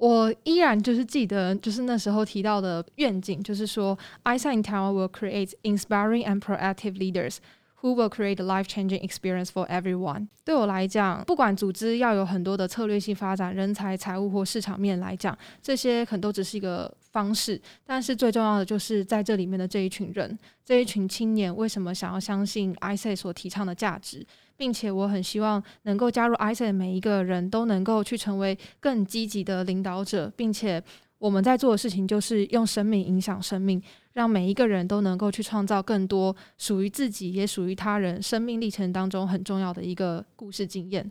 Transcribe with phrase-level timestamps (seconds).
[0.00, 7.36] 我依然就是记得，就是那时候提到的愿景，就是说，ISA in Taiwan will create inspiring and proactive leaders
[7.82, 10.28] who will create a life-changing experience for everyone。
[10.42, 17.60] 对我来讲，不管组织要有很多的策略性发展、人才、财务或市场面来讲，这些可能都只是一个方式。
[17.84, 24.26] 但是最重要的就是在这里面的这一群人，这一群青年，为什么想要相信 ISA 所提倡的价值？
[24.60, 30.84] 并且我很希望能够加入 ISA 的每一个人都能够去成为更积极的领导者，并且
[31.16, 33.82] 我们在做的事情就是用生命影响生命，
[34.12, 41.10] 让每一个人都能够去创造更多属于自己也属于他人生命历程当中很重要的一个故事经验。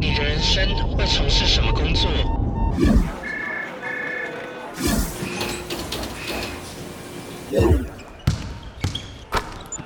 [0.00, 0.64] 你的人生
[0.96, 2.08] 会从事什么工作？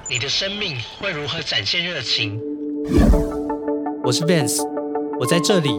[0.09, 2.41] 你的生命会如何展现热情？
[4.05, 4.65] 我是 Vance，
[5.19, 5.70] 我在这里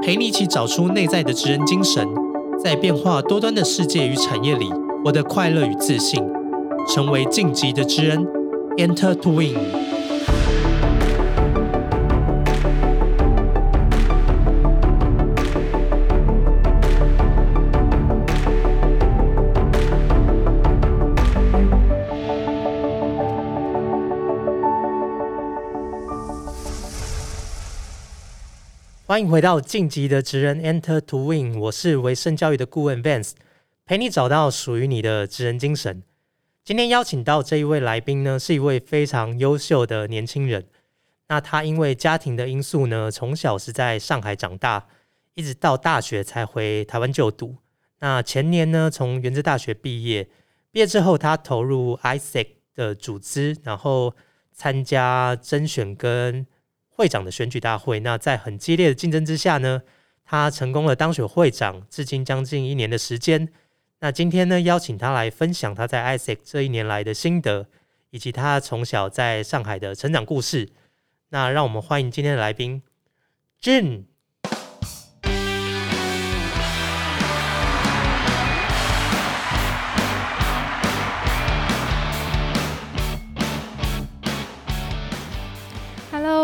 [0.00, 2.06] 陪你一起找出内在的职人精神，
[2.62, 4.70] 在变化多端的世界与产业里，
[5.04, 6.22] 获得快乐与自信，
[6.86, 8.24] 成为晋级的职人
[8.76, 9.56] ，Enter to Win。
[29.12, 33.32] 欢迎回到晋级的职人 Enter to Win，我是维盛教育的顾问 Vance，
[33.84, 36.02] 陪你找到属于你的职人精神。
[36.64, 40.64] 今天邀请到这一位来宾呢，是一位非常优秀的年轻人。
[41.28, 44.86] 那他因为家庭的因素呢，从小是在上海长大，
[45.34, 47.56] 一直到大学才回台湾就读。
[47.98, 50.26] 那前年呢，从原子大学毕业，
[50.70, 54.14] 毕业之后他投入 ISEC 的组织，然后
[54.54, 56.46] 参加甄选跟。
[56.94, 59.82] 会长的选举大会，那在很激烈的竞争之下呢，
[60.24, 63.48] 他成功了当选会长，至今将近一年的时间。
[64.00, 67.66] 那今天呢，邀请他来分享他在 ISEC 这一年来的心得，
[68.10, 70.68] 以及他从小在上海的成长故事。
[71.30, 72.82] 那让我们欢迎今天的来宾
[73.60, 74.11] ，Jun。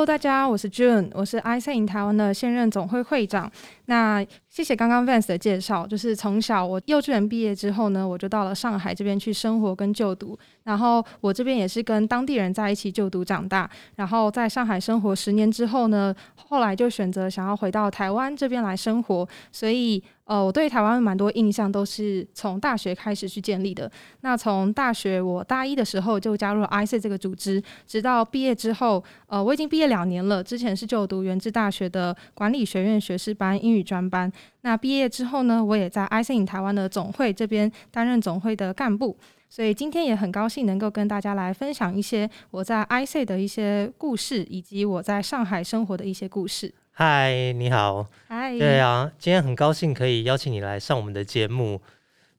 [0.09, 3.53] 大家，我是 June，我是 i c in 台湾的现任总会会长。
[3.85, 4.25] 那
[4.59, 10.37] 谢谢刚刚 Vance 的介绍，就是从小我幼稚园毕业之后呢，我就到了上海这边去生活跟就读。
[10.65, 13.71] 然后我这边也是跟当地人在一起就读长大。
[13.95, 19.29] 然后在上海生活十年之后呢，后来就选择想要回到台湾这边来生活。
[19.53, 20.03] 所以。
[20.29, 23.91] 呃，我对台湾蛮多印象都是从大学开始去建立的。
[24.21, 30.45] 那从大学我大一的时候就加入了 IC 这个组织，直到毕业之后，呃，我已经毕业两年了。
[30.45, 34.31] 之前是就读原治大学的管理学院学士班英语专班。
[34.63, 39.17] 那毕业之后呢，我也在 IC 台湾的总会这边担任总会的干部。
[39.51, 46.75] 所以今天也很高兴能够跟大家来分享一些我在 IC 的一些故事，以及我在上海生活的一些故事。
[46.91, 48.07] 嗨，你好。
[48.27, 48.59] 嗨。
[48.59, 51.81] 对啊，今天很高兴可以邀请你来上我们的节目。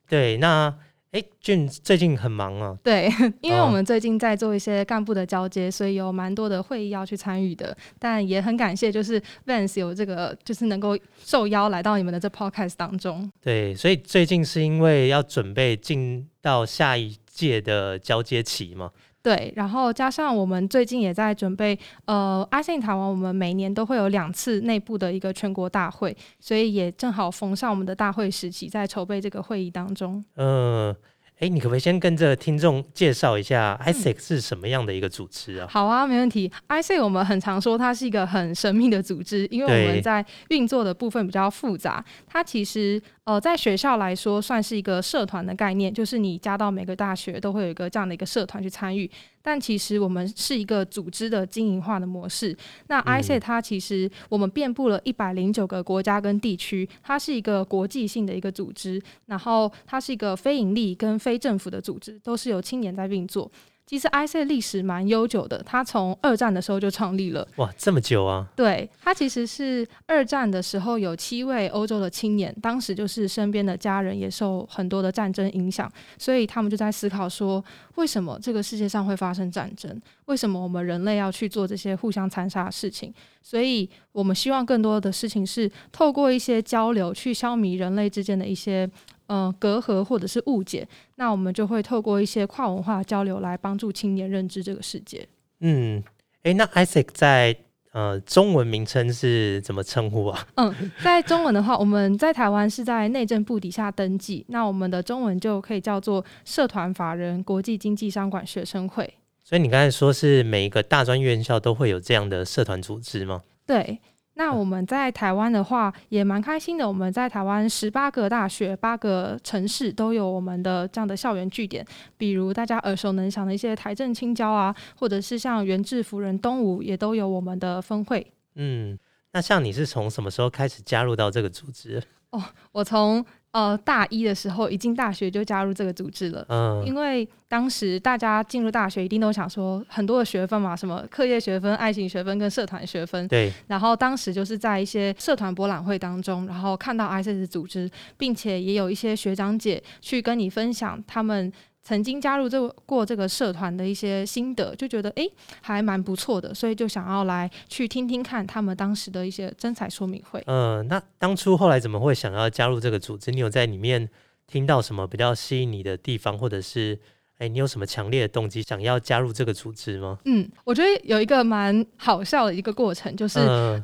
[0.08, 0.72] 对，那
[1.12, 2.78] 哎，俊最近很忙啊。
[2.84, 3.10] 对，
[3.42, 7.76] 因为我们最近在做一些干部的交接，所以有蛮多的会议要去参与的。
[7.98, 13.32] 但也很感谢，就是 Vance 有这个，就是能够受邀来到你们的这 Podcast 当中。
[13.42, 18.92] 对，所以最近是因为要准备进到下一届的交接期嘛。
[19.30, 30.26] 对，然后加上我们最近也在准备，呃，阿信台湾，我们每年都会有两次内部的一个全国大会，所以也正好逢上我们的大会时期，在筹备这个会议当中。
[30.36, 30.96] 嗯。
[31.40, 35.68] 哎，你可不可以先跟这听众介绍一下 ISEC 是什么样的一个组织啊？
[35.70, 36.52] 好啊，没问题。
[36.68, 42.04] ISEC 我们很常说它是一个很神秘的组织，因为我们在运作的部分比较复杂。
[42.28, 49.10] 它其实呃，在学校来说算是一个社团的概念，就是你加到每个大学都会有一个这样的一个社团去参与。
[49.42, 52.56] 但其实我们是一个组织的经营化的模式。
[52.88, 63.52] 那 ISEC 它其实我们遍布了一百零九个国家跟地区，它是一个国际性的一个组织，然后它是一个非盈利跟非政府的组织，都是由青年在运作。
[63.86, 67.48] 其实 IC 历史蛮悠久的，它从二战的时候就创立了。
[67.56, 68.48] 哇，这么久啊！
[68.56, 77.66] 对，它其实是二战的时候有七位欧洲的青年，当时就是身边的家人也受很多的战争影响，所以他们就在思考说，
[77.96, 80.00] 为什么这个世界上会发生战争？
[80.26, 83.12] 为什么我们人类要去做这些互相残杀的事情？
[83.42, 88.88] 所以我们希望更多的事情是透过一些交流去消弭人类之间的一些。
[89.30, 95.28] 嗯，隔阂或者是误解，那我们就会透过一些跨文化交流来帮助青年认知这个世界。
[95.60, 96.04] 嗯，
[96.44, 97.56] 诶，那 Isaac 在
[97.92, 100.48] 呃，中文名称是怎么称呼啊？
[100.58, 109.12] 嗯，在中文的话，我们在台湾是在内政部底下登记，那我们的中文就可以叫做社团法人国际经济商管学生会。
[109.44, 113.42] 所以你刚才说是每一个大专院校都会有这样的社团组织吗？
[113.66, 114.00] 对。
[114.40, 121.86] 那我们在台湾的话也蛮开心的，我们在台湾十八个大学、八个城市都有我们的这样的校园据点，
[122.18, 128.26] 比如大家耳熟能详的一些台政青交啊，或者是像原治、福仁东吴也都有我们的分会。
[128.56, 128.98] 嗯，
[129.34, 132.02] 那像你是从什么时候开始加入到这个组织？
[132.30, 133.26] 哦，我从。
[133.52, 136.46] 呃，大一的时候一进大学就加入这个组织了。
[136.50, 143.28] 嗯，因为当时大家进入大学一定都想说很多的学分嘛，什么课业学分、爱情学分跟社团学分。
[143.28, 143.52] 对。
[143.68, 151.52] 然后当时就是在一些社团博览会当中，然后看到 i c 的组织，并且也有一些学长姐去跟你分享他们。
[151.90, 155.28] 曾经加入这过这个社团的一些心得，就觉得哎
[155.60, 160.40] 还蛮不错的，所以就想要来去听听看他们当时的一些真彩说明会。
[160.46, 163.32] 嗯，那当初后来怎么会想要加入这个组织？
[163.32, 164.08] 你有在里面
[164.46, 167.00] 听到什么比较吸引你的地方，或者是
[167.40, 170.20] 哎你有什么强烈的动机想要加入这个组织吗？
[170.26, 173.40] 嗯，我觉得有一个蛮好笑的一个过程，就是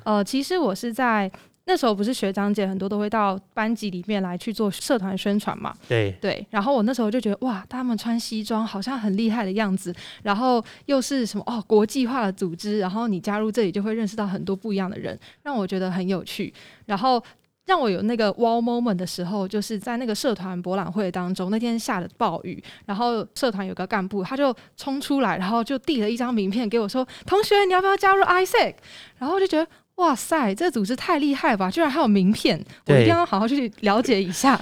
[0.06, 1.32] 呃，其实我是在。
[1.68, 5.76] 那时候不是学长姐很多都会到班级里面来去做社团宣传嘛？
[5.88, 6.46] 对对。
[6.52, 16.54] 然后我那时候就觉得哇，他们穿西装好像很厉害的样子，然后又是什么哦国际化的组织，然后你加入这里就会认识到很多不一样的人，让我觉得很有趣。
[16.86, 17.20] 然后
[17.66, 28.76] 让我有那个 wow moment 的时候，就是在那个社团博览会当中，那天下了暴雨，然后社团有个干部他就冲出来，然后就递了一张名片给我说：“同学，你要不要加入 ISEC？”
[29.18, 29.68] 然后就觉得。
[29.96, 31.72] 哇塞，这组织太厉害吧！
[31.72, 34.60] 居然还有名片，我一定要好好去了解一下。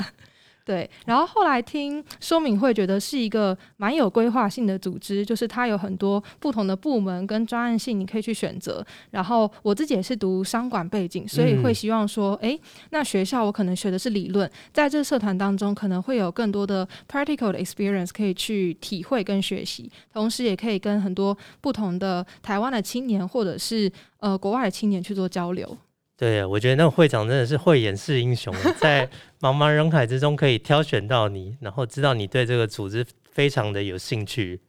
[0.65, 8.86] 对，然后后来听说明会，觉得是一个蛮有规划性的组织，就是它有很多不同的部门跟专案性，你可以去选择。
[9.12, 12.57] 然后我自己也是读商管背景，所以会希望说，哎，
[12.92, 25.77] 那学校我可能学的是理论，在这社团当中可能会有更多的 practical 的 experience 可以去体会跟学习，同时也可以跟很多不同的台湾的青年或者是呃国外的青年去做交流。
[26.15, 29.06] 对，我觉得那个会长真的是慧眼识英雄，在
[29.42, 34.62] 茫茫人海之中可以挑选到你，然后知道你对这个组织非常的有兴趣。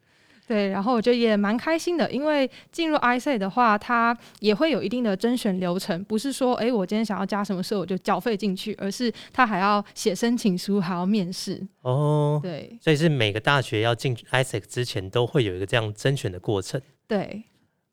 [0.46, 11.66] 对，然后我觉得也蛮开心的，因为进入 IC 的话，它也会有一定的甄选流程，不是说哎我今天想要加什么社我就缴费进去，而是他还要写申请书，还要面试。
[11.80, 16.78] 哦，对，所以是每个大学要进 IC 之前都会有一个这样甄选的过程。
[17.06, 17.44] 对，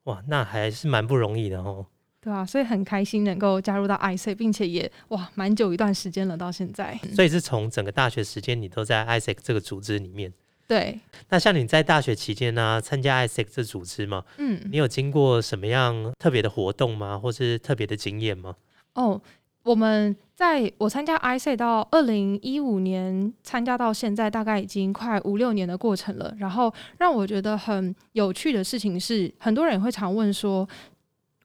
[0.03, 1.85] 哇，那还是蛮不容易的哦。
[2.23, 6.95] 对啊，所以很开心能够加入到 IC，并且也哇蛮久一段时间了，到现在。
[7.15, 10.31] 所以是从整个大学时间你都在 IC 这个组织里面。
[10.67, 10.99] 对。
[11.29, 14.23] 那像你在大学期间呢，参加 IC 这组织吗？
[14.37, 14.61] 嗯。
[14.71, 17.17] 你有经过什么样特别的活动吗？
[17.17, 18.55] 或是特别的经验吗？
[18.93, 19.19] 哦，
[19.63, 26.31] 我们在我参加 IC 到二零一五年参加到现在，大概已经快五六年的过程了。
[26.37, 30.69] 然后让我觉得很有趣的事情是，很多人会常问说。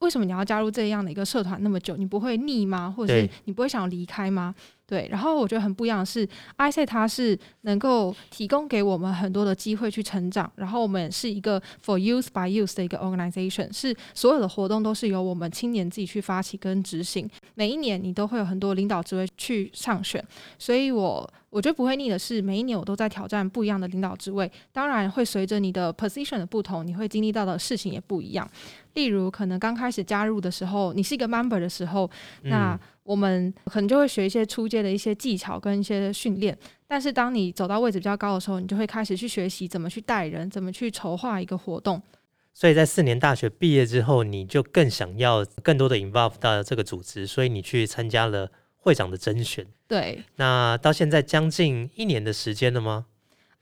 [0.01, 1.97] 为什么你要加入这样的一个社团那么久？
[1.97, 2.93] 你不会腻吗？
[2.97, 4.55] 或者是你不会想离开吗？
[4.87, 6.25] 对，然后我觉得很不一样的是
[6.59, 17.29] ，IC 它是能够提供给我们很多的机会去成长，然后我们是一个 for youth by youth 的一个 organization，是所有的活动都是由我们青年自己去发起跟执行。
[17.55, 20.25] 每一年你都会有很多领导职位去上选，
[20.57, 24.51] 所以我我觉得不会腻的是，每一年我都在挑战不一样的领导职位。
[24.73, 28.47] 当然会随着你的 position 的不同，你会经历到的事情也不一样。
[28.93, 32.11] 例如，可能刚开始加入的时候，你是一个 member 的时候，
[32.43, 36.55] 那我们可能就会学一些出街的一些技巧跟一些训练，
[36.87, 42.03] 但是当你走到位置比较高的时候，你就会开始去学习怎么去带人，怎么去筹划一个活动。
[42.53, 48.51] 所以在四年大学毕业之后，你就更想要更多的 involve 到这个组织，所以你去参加了
[48.87, 49.67] 会长的甄选。
[49.89, 50.23] 对。
[50.37, 53.07] 那到现在将近一年的时间了吗？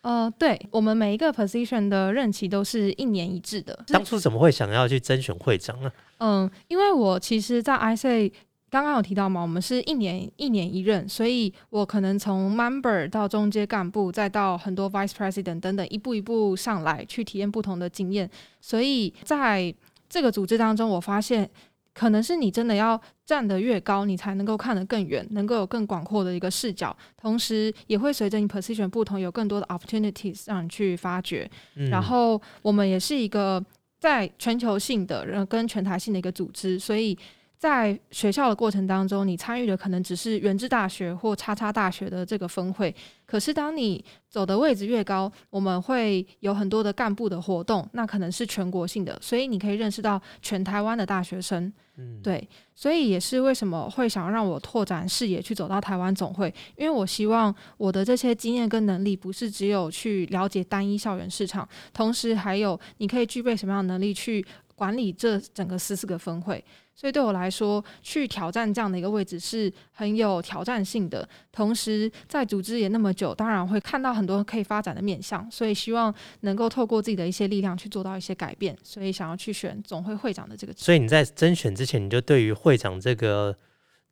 [0.03, 3.83] 呃，对，我们每一个 position 的任期都是一年一致的。
[3.87, 5.91] 当初怎么会想要去甄选会长呢？
[6.19, 8.35] 嗯，因为我其实，在 IC。
[8.71, 18.29] 刚刚有提到嘛，我们是一年一年一任，所以我可能从 member 到中阶干部，再到很多 vice president 等等，一步一步上来去体验不同的经验。
[18.61, 19.73] 所以在
[20.09, 21.49] 这个组织当中，我发现
[21.95, 26.95] 可能是你真的要站得越高，你才能够看得更远，能够有更广阔的一个视角。
[27.17, 31.49] 同时，也会随着你 position 不同，有更多的 opportunities 让你去发掘。
[31.91, 33.65] 然后，我们也是一个
[33.99, 37.17] 在全球性的、跟全台性的一个组织，所以。
[37.65, 42.95] 在学校的过程当中，你参与的可能只是原治大学或叉叉大学的这个分会。
[43.25, 51.73] 可是当你走的位置越高，我们会有很多的干部的活动，那可能是全国性的，所以你可以认识到全台湾的大学生。
[51.97, 64.45] 嗯，对，所以也是为什么会想要让我拓展视野，去走到台湾总会，因为我希望我的这些经验跟能力，不是只有去了解单一校园市场，同时还有你可以具备什么样的能力去
[64.75, 66.65] 管理这整个十四个分会。
[66.97, 71.29] 所以对我来说，去挑战这样的一个位置是很有挑战性的。
[71.51, 75.51] 同时，在组织也那么久，当然会看到很多可以发展的面向。
[75.51, 78.79] 所以希望能够透过自己的一些力量去做到一些改变。
[78.85, 80.73] 所以想要去选总会会长的这个。
[80.77, 83.57] 所以你在甄选之前，你就对于会长这个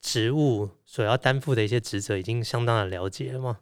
[0.00, 3.58] 职务所要担负的一些职责，已经相当的了解了吗？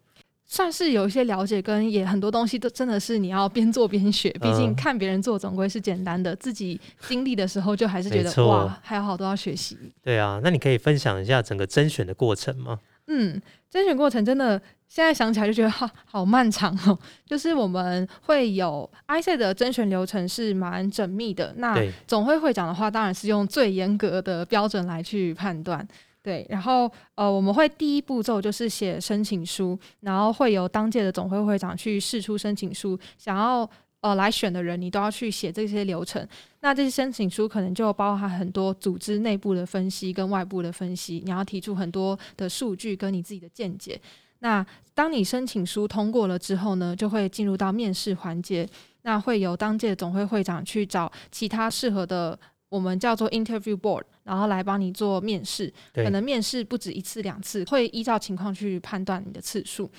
[0.53, 4.29] 算是有一些了解，跟也很多东西都真的是你要边做边学。
[4.41, 9.79] 毕竟看别人做总归是简单的，自己经历的时候就还是觉得哇，还有好多要学习。
[10.03, 12.81] 对啊，那你可以分享一下整个甄选的过程吗？
[13.07, 13.41] 嗯，
[13.71, 16.99] 甄选过程真的现在想起来就觉得好好漫长哦。
[17.25, 21.55] 就是我们会有 I C 的甄选流程是蛮缜密的。
[21.59, 25.87] 那总会会长的话，当然是用最严格的标准来去判断。
[26.23, 33.69] 对，然后呃，我们会第一步骤就是写申请书，然后会由当届的总会会长去试出申请书，想要
[34.03, 36.29] 呃来选的人，你都要去写这些流程。
[36.61, 43.99] 那这些申请书可能就包含很多组织内部的分析跟外部的分析，你要提出很多的数据跟你自己的见解。
[44.41, 48.69] 那当你申请书通过了之后呢，就会进入到面试环节，
[49.03, 52.39] 那会由当届总会会长去找其他适合的。
[52.71, 59.91] 我们叫做 interview board，然后来帮你做面试，可能面试不止一次两次，会依照情况去判断你的次数。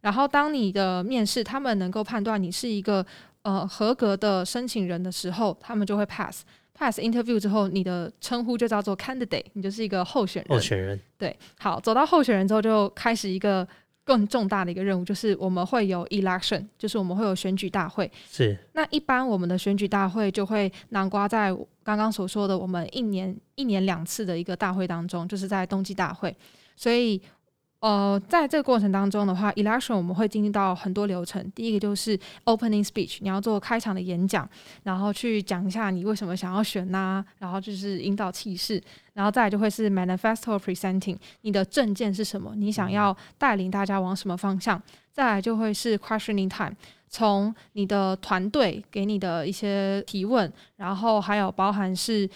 [0.00, 3.04] 然后当你的面试，他们能够判断你是一个
[3.42, 10.56] 呃合格的申请人的时候，他们就会 pass pass interview 之后，你的称呼就叫做 candidate，你就是一个候选人。
[10.56, 13.66] 候选人对，好，走到候选人之后，就开始一个。
[14.10, 18.10] 更重大的一个任务就是我们会有 election，就是我们会有选举大会。
[18.28, 18.58] 是。
[18.72, 26.36] 那一般我们的选举大会就会南瓜在刚刚所说的我们一年一年两次的一个大会当中，就是在冬季大会。
[26.74, 27.22] 所以。
[27.80, 31.42] 呃，在这个过程当中的话，election 我们会经历到很多流程。
[31.52, 32.14] 第一个就是
[32.44, 34.46] opening speech，你要做开场的演讲，
[34.82, 38.78] 然后去讲一下你为什么想要选呐，然后就是引导气势，
[39.20, 44.82] 然后再来就会是 manifesto presenting，你的证件是什么，你想要带领大家往什么方向。
[45.12, 46.74] 再来就会是 questioning time，
[47.06, 52.26] 从你的团队给你的一些提问，然后还有包含是。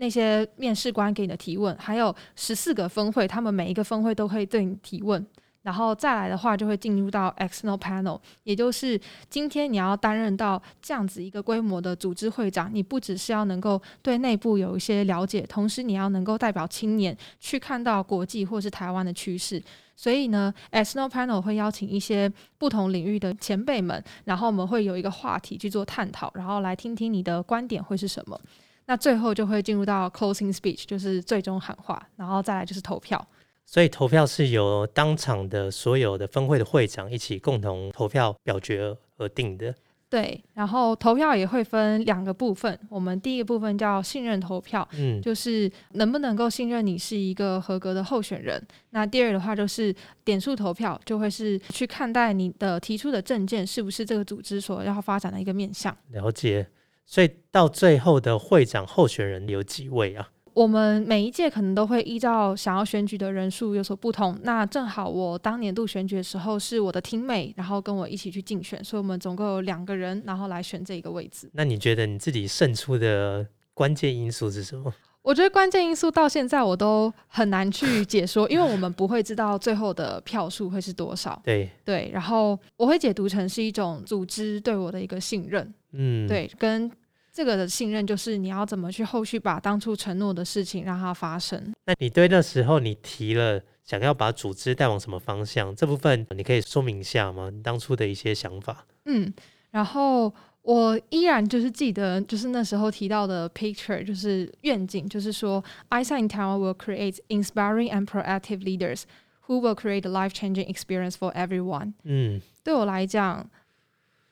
[0.00, 5.26] 那些面试官给你的提问，还有十四个分会，他们每一个分会都会对你提问，
[5.68, 8.98] 然后再来的话就会进入到 external panel，也就是
[9.28, 19.62] 今天你要担任到这样子一个规模的组织会长，你不只是要能够对内部有一些了解，同时你要能够代表青年去看到国际或是台湾的趋势。
[19.94, 28.40] 所以呢，external panel 会邀请一些不同领域的前辈们，然后我们会有一个话题去做探讨，然后来听听你的观点会是什么。
[28.86, 33.22] 那最后就会进入到 closing speech，就是最终喊话，然后再来就是投票。
[33.70, 39.74] 所以投票是由当场的所有的分会的会长一起共同投票表决而定的。
[40.08, 42.80] 对，然后投票也会分两个部分。
[42.88, 48.66] 我们第一个部分叫信任投票，嗯，就是能不能够信任你是一个合格的候选人。
[48.88, 49.94] 那第二的话就是
[50.24, 55.94] 点数投票，就会是去看待你的提出的证件是不是这个组织所要发展的一个面向。
[56.08, 56.66] 了解。
[57.04, 60.28] 所以到最后的会长候选人有几位啊？
[60.58, 64.36] 我们每一届可能都会依照想要选举的人数有所不同。
[64.42, 71.48] 那正好我当年度选举的时候是我的听妹，然后跟我一起去竞选，所以我们总共有两个人，然后来选这一个位置。
[71.52, 74.92] 那你觉得你自己胜出的关键因素是什么？
[75.22, 81.40] 我觉得关键因素到现在我都很难去解说，因为我们不会知道最后的票数会是多少。
[81.44, 85.72] 对对，然后我会解读成是一种组织对我的一个信任。
[85.92, 86.90] 嗯，对，跟
[87.38, 91.72] 这个的信任就是你要怎么去后续把当初承诺的事情让它发生。
[91.86, 97.48] 那你对那时候你提了想要把组织带往什么方向这部分，你可以说明一下吗？
[97.48, 98.84] 你当初的一些想法。
[99.04, 99.32] 嗯，
[99.70, 109.02] 然后我依然就是记得，就是那时候提到的 picture，就是愿景，就是说，I s i n Town will create inspiring and proactive leaders
[109.46, 111.92] who will create a life-changing experience for everyone。
[112.02, 113.48] 嗯，对我来讲。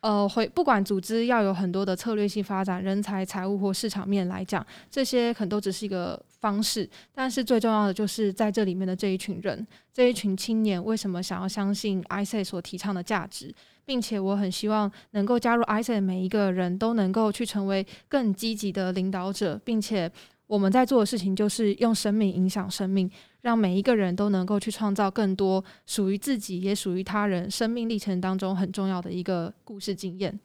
[0.07, 6.89] 呃，会不管组织要有很多的策略性发展，人才、财务或市场面来讲，这些可能都只是一个方式。
[7.13, 13.53] 但是最重要的就是在这里面的这一群人，这一群青年为什么想要相信 i c 所提倡的价值，
[13.85, 20.09] 并且我很希望能够加入 i c 的每一个人都能够去成为更积极的领导者，并且
[20.47, 23.11] 我们在做的事情就是用生命影响生命，
[23.43, 30.39] 让每一个人都能够去创造更多属于自己也属于他人生命历程当中很重要的一个故事经验。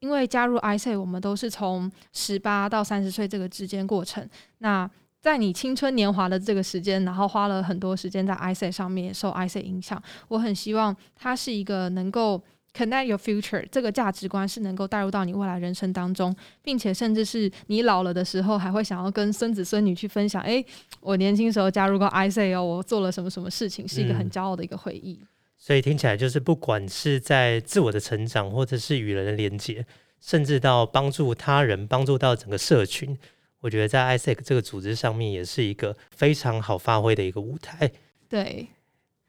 [0.00, 4.28] 因为加入 i c 我们都是从十八到三十岁这个之间过程。
[4.58, 10.02] 那在你青春年华的这个时间，然后花了很多时间在 i c 上面，受 i c 影响。
[10.26, 12.42] 我很希望它是一个能够
[12.76, 20.42] connect your future 这个价值观是能够带入到你未来人生当中，并且甚至是你老了的时候，还会想要跟孙子孙女去分享。
[20.42, 20.64] 诶，
[21.00, 25.20] 我年轻时候加入过 I C O，，我做了什么什么事情，是一个很骄傲的一个回忆。
[25.58, 29.86] 所以听起来就是，不管是在自我的成长，或者是与人的连接，
[30.20, 33.16] 甚至到帮助他人、帮助到整个社群，
[33.60, 37.88] 我觉得在 ISEC 这个组织上面，也是一个非常好发挥的一个舞台。
[38.28, 38.66] 对，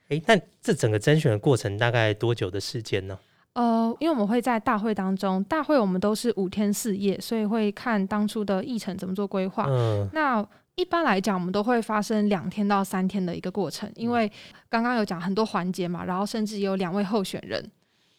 [0.08, 3.20] 诶，那这整个甄选的过程大概多久的时间呢？
[3.54, 9.66] 呃，因为我们会在大会当中，大会我们都是五天四夜，所以会看当初的议程怎么做规划。
[9.70, 10.46] 嗯，那。
[10.76, 14.28] 一般来讲，我们都会发生两天到三天的一个过程，因为
[14.70, 17.64] 刚刚有讲很多环节嘛，然后甚至有两位候选人。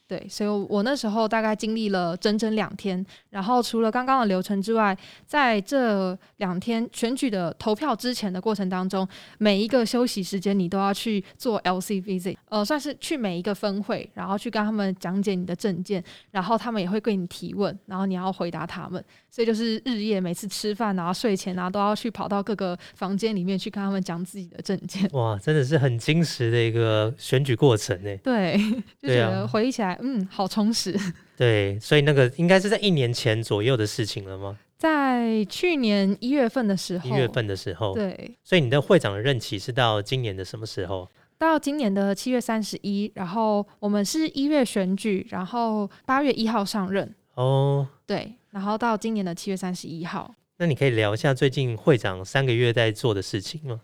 [0.06, 4.94] 对，所以我那时候大概经历了整整两天，然后除了刚刚的流程之外，
[5.26, 9.08] 在这两天选举的投票之前的过程当中，
[9.38, 25.08] 每一个休息时间你都要去做 LC visit，呃，算是去每一个分会，然后去跟他们讲解你的证件，然后他们也会对你提问，然后你要回答他们，所以就是日夜每次吃饭啊、睡前啊，都要去跑到各个房间里面去跟他们讲自己的证件。
[25.12, 28.14] 哇，真的是很精实的一个选举过程呢。
[28.18, 28.58] 对，
[29.00, 29.93] 就觉得回忆起来。
[30.00, 30.98] 嗯，好充实。
[31.36, 34.58] 对，所以那个应该是在一年前左右的事情了吗？
[34.76, 37.08] 在去年一月份的时候。
[37.08, 37.94] 一月份的时候。
[37.94, 38.36] 对。
[38.42, 41.08] 所以你的会长的任期是到今年的什么时候？
[41.38, 47.14] 到今年的七月三十一，然后我们是一月选举，然后八月一号上任。
[47.34, 47.86] 哦。
[48.06, 50.34] 对，然后到今年的七月三十一号。
[50.58, 53.80] 那你可以聊一下最近会长三个月在做的事情吗？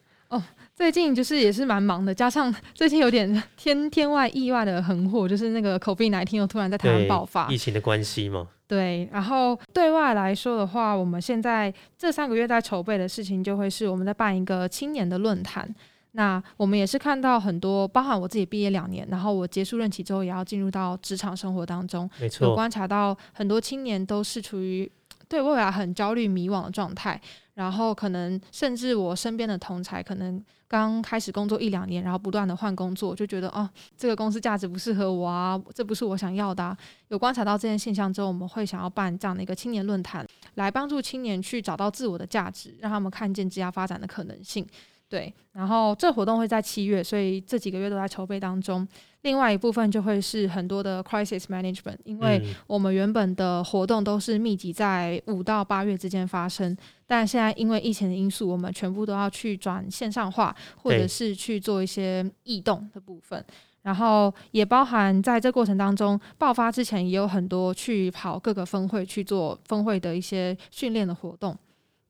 [0.80, 0.90] 哦。
[0.90, 8.48] 最近就是也是蛮忙的，加上 最近有点天天外意外的横祸，就是那个 COVID 1 9又突然在台湾爆发，疫情的关系嘛？
[8.66, 15.68] 对，然后对外来说的话，我们现在这三个月在筹备的事情，就会是我们在办一个青年的论坛。
[16.12, 24.90] 那我们也是看到很多，包含我自己毕业两年，然后我结束任期之后，也要进入到职场生活当中，没错，有观察到很多青年都是处于
[25.30, 27.18] 对未来很焦虑迷惘的状态。
[27.54, 36.74] 然后可能甚至我身边的同才可能刚开始工作一两年，然后不断的换工作，就觉得哦，这个公司价值不适合我啊，这不是我想要的。
[37.08, 44.66] 有观察到这些现象之后，我们会想要办这样的一个青年论坛，来帮助青年去找到自我的价值，让他们看见职业发展的可能性。
[45.10, 48.86] 对，然后这活动会在七月，所以这几个月都在筹备当中。
[49.22, 56.74] 另外一部分就会是很多的 crisis management，因为我们原本的活动都是密集在五到八月之间发生，
[57.08, 63.44] 但现在因为疫情的因素，我们全部都要去转线上化，或者是去做一些异动的部分。
[63.82, 71.56] 然后也包含在这过程当中，爆发之前也有很多去跑各个分会去做分会的一些训练的活动。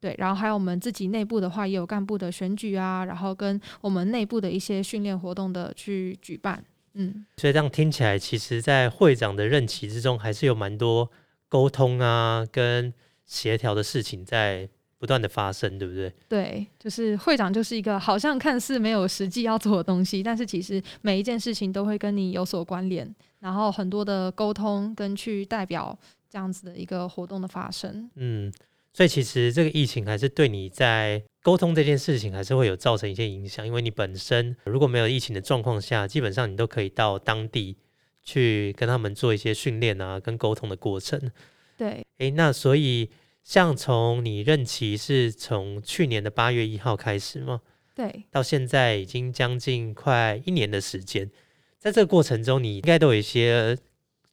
[0.01, 11.11] 对，然后还有我们自己内部的话，也有干部的选举啊，然后跟我们内部的一些训练活动的去举办，嗯，所以这样听起来，其实，在会长的任期之中，还是有蛮多
[11.51, 12.95] 沟通啊，跟
[13.27, 14.67] 协调的事情在
[14.99, 16.11] 不断的发生，对不对？
[16.27, 25.95] 对，就是会长就是一个好像看似没有实际要做的东西，但是其实每一件事情都会跟你有所关联，然后很多的沟通跟去代表
[26.31, 28.51] 这样子的一个活动的发生，嗯。
[28.93, 37.77] 所以其实这个疫情还是对你在沟通这件事情还是会有造成一些影响，因为你本身如果没有疫情的状况下，基本上你都可以到当地
[38.23, 41.31] 去跟他们做一些训练啊，跟沟通的过程。
[41.79, 43.09] 对，诶，那所以
[43.43, 47.63] 像从你任期是从去年的八月一号开始吗？
[47.95, 51.31] 对，到现在已经将近快一年的时间，
[51.79, 53.79] 在这个过程中，你应该都有一些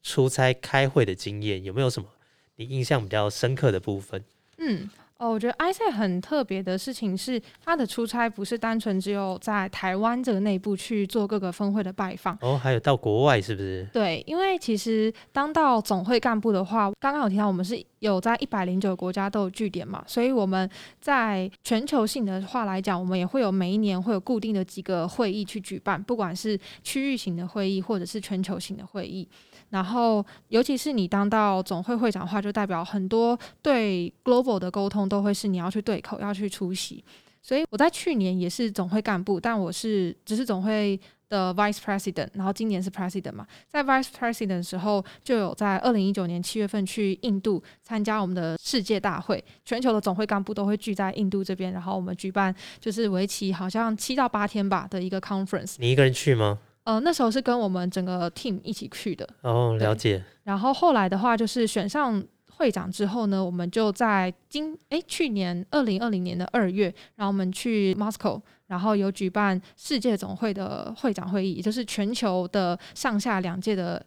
[0.01, 2.09] 出差开会的经验，有没有什么
[2.57, 4.23] 你印象比较深刻的部分？
[4.59, 13.87] 嗯，哦，我觉得埃塞很特别的事情是，他的出差不是单纯只有在台湾这个内部去做各个分会的拜访，哦，还有到国外是不是？
[13.93, 29.27] 对，因为其实当到总会干部的话，刚刚有提到我们是有在一百零九个国家都有据点嘛，所以我们在全球性的话来讲，我们也会有每一年会有固定的几个会议去举办，不管是区域型的会议或者是全球型的会议。
[29.69, 37.03] 然后，尤其是你当到总会会长的话，就代表很多对 global 的沟通都会是你要去对口，要去出席。
[37.41, 40.99] 所以我在去年也是总会干部，但我是只是总会
[41.29, 55.75] 的 Vice President，然后今年是 President 嘛，在 Vice President 的时候，就有在二零一九年七月份去印度参加我们的世界大会，全球的总会干部都会聚在印度这边，然后我们举办就是为期好像七到八天吧的一个 conference。
[55.77, 56.59] 你一个人去吗？
[56.87, 59.27] 呃，那时候是跟我们整个 team 一起去的。
[59.41, 60.23] 哦，了解。
[60.43, 74.01] 然后后来的话，就是选上会长之后呢，我们就在今诶去年二零二零年的二月，然后我们去 Moscow，然后有举办世界总会的会长会议，也就是全球的上下两届的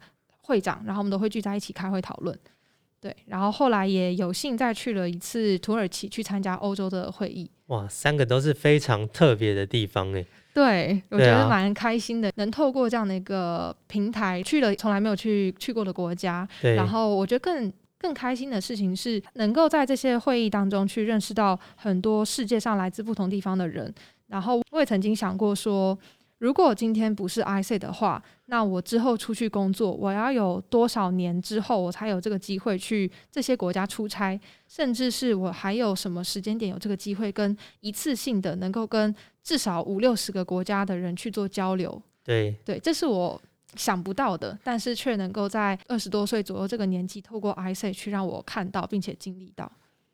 [0.45, 2.35] 会长，然后我们都会聚在一起开会讨论。
[2.99, 7.51] 对，然后后来也有幸再去了一次土耳其去参加欧洲的会议。
[7.67, 10.27] 哇，三个都是非常特别的地方诶。
[10.53, 16.47] 对，我觉得蛮开心的，能透过这样的一个平台去了从来没有去去过的国家。
[16.77, 23.93] 然后我觉得更更开心的事情是，能够在这些会议当中去认识到很多世界上来自不同地方的人。
[24.29, 25.99] 然后我也曾经想过说。
[26.41, 34.41] 如果今天不是 I C 的话，那我之后出去工作，我要有多少年之后我才有这个机会去这些国家出差？
[34.67, 42.03] 甚至是我还有什么时间点有这个机会跟一次性的能够跟至少五六十个国家的人去做交流？
[42.25, 43.39] 对对，这是我
[43.75, 49.71] 想不到的，但是却能够在二十多岁左右这个年纪，透过 I C 去让我看到并且经历到。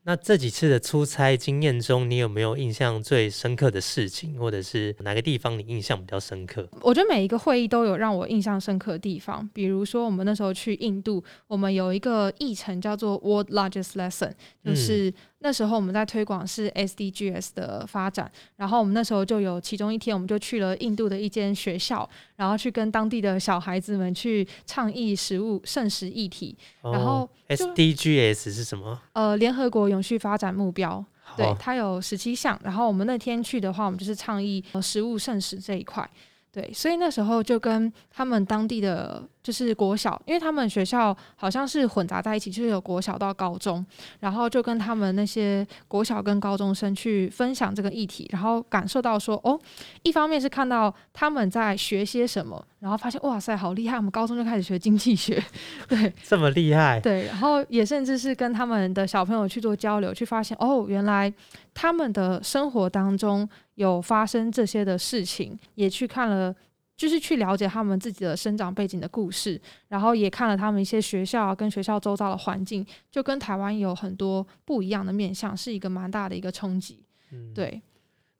[0.06, 6.68] 那这几次的出差经验中，你有没有印象最深刻的事情，或者是哪个地方你印象比较深刻？
[6.80, 14.32] 我觉得每一个会议都有让我印象深刻的地方，比如说我们那时候去印度，我们有一个议程叫做 World Largest Lesson，
[14.64, 15.12] 就是。
[15.40, 26.56] 那时候我们在推广是 SDGs 的发展，然后我们那时候就有其中一天，我们就去了印度的一间学校，然后去跟当地的小孩子们去倡议食物剩食议题。
[26.82, 28.98] 然后 SDGs 是什么？
[29.12, 31.04] 呃，联合国永续发展目标，
[31.36, 32.58] 对，它有十七项。
[32.64, 36.08] 然后我们那天去的话，我们就是倡议食物剩食这一块。
[36.50, 43.86] 对，所以那时候就跟他们当地的就是国小，因为他们学校好像是混杂在一起，就是有国小到高中，
[44.18, 49.56] 然后就跟他们那些国小跟高中生去分享这个议题，然后感受到说，哦，
[50.02, 55.40] 一方面是看到他们在学些什么，然后发现哇塞，好厉害，我们高中就开始学经济学，
[55.86, 61.32] 对，这么厉害，对，然后也甚至是跟他们的小朋友去做交流，去发现哦，原来
[61.72, 63.48] 他们的生活当中。
[63.76, 66.54] 有发生这些的事情，也去看了，
[66.96, 77.04] 就是去了解他们自己的生长背景的故事，然后也看了他们一些学校跟学校周遭的环境，就跟台湾有很多不一样的面向，是一个蛮大的一个冲击。
[77.32, 77.82] 嗯，对。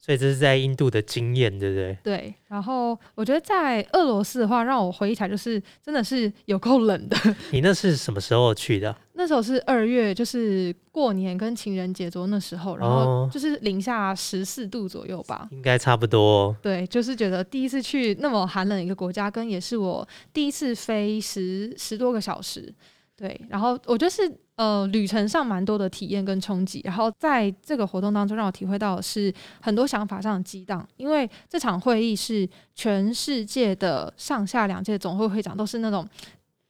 [0.06, 1.98] 所以这是在印度的经验，对不对？
[2.04, 2.34] 对。
[2.46, 7.16] 然后我觉得在俄罗斯的话，让我回忆起来就是真的是有够冷的。
[7.50, 8.96] 你那是什么时候去的？
[9.14, 15.48] 那时候是二月，就是过年跟情人节左右那时候，然后就是零下十四度左右吧。
[15.50, 16.54] 应该差不多。
[16.62, 22.72] 对，就是觉得第一次去那么寒冷一个国家，跟也是我第一次飞十十多个小时。
[23.16, 24.32] 对，然后我觉得是。
[24.56, 30.86] 呃，旅程上蛮多的体验跟冲击，然后在这个活动当中，让我体会到的是很多想法上的激荡。
[30.96, 36.08] 因为这场会议是全世界的上下两届总会会长都是那种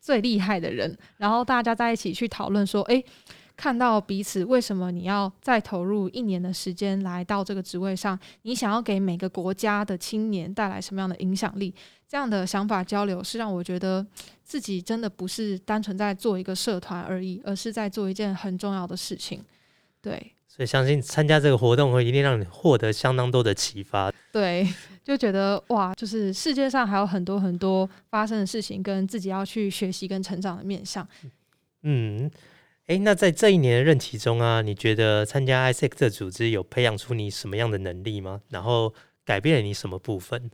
[0.01, 3.05] 最厉害的人，然后大家在一起去讨论说，诶，
[3.57, 11.75] 看到彼此为什么你要再投入一年的时间来到这个职位上，你想要给每个国家的青年带来什么样的影响力？
[12.09, 14.07] 这样的想法交流是让我觉得
[14.45, 19.43] 自己真的不是单纯在做一个社团而已，而是在做一件很重要的事情。
[20.01, 24.13] 对，所以相信参加这个活动会一定让你获得相当多的启发。
[24.31, 24.65] 对，
[25.03, 31.07] 就觉得哇，就是世界上还有很多很多发生的事情，跟自己要去学习跟成长的面向。
[31.83, 32.31] 嗯，
[32.87, 38.41] 哎，那在这一年的任期中啊，你觉得参加 ISEC 这组织有培养出你什么样的能力吗？
[38.49, 38.95] 然后
[39.25, 40.51] 改变了你什么部分？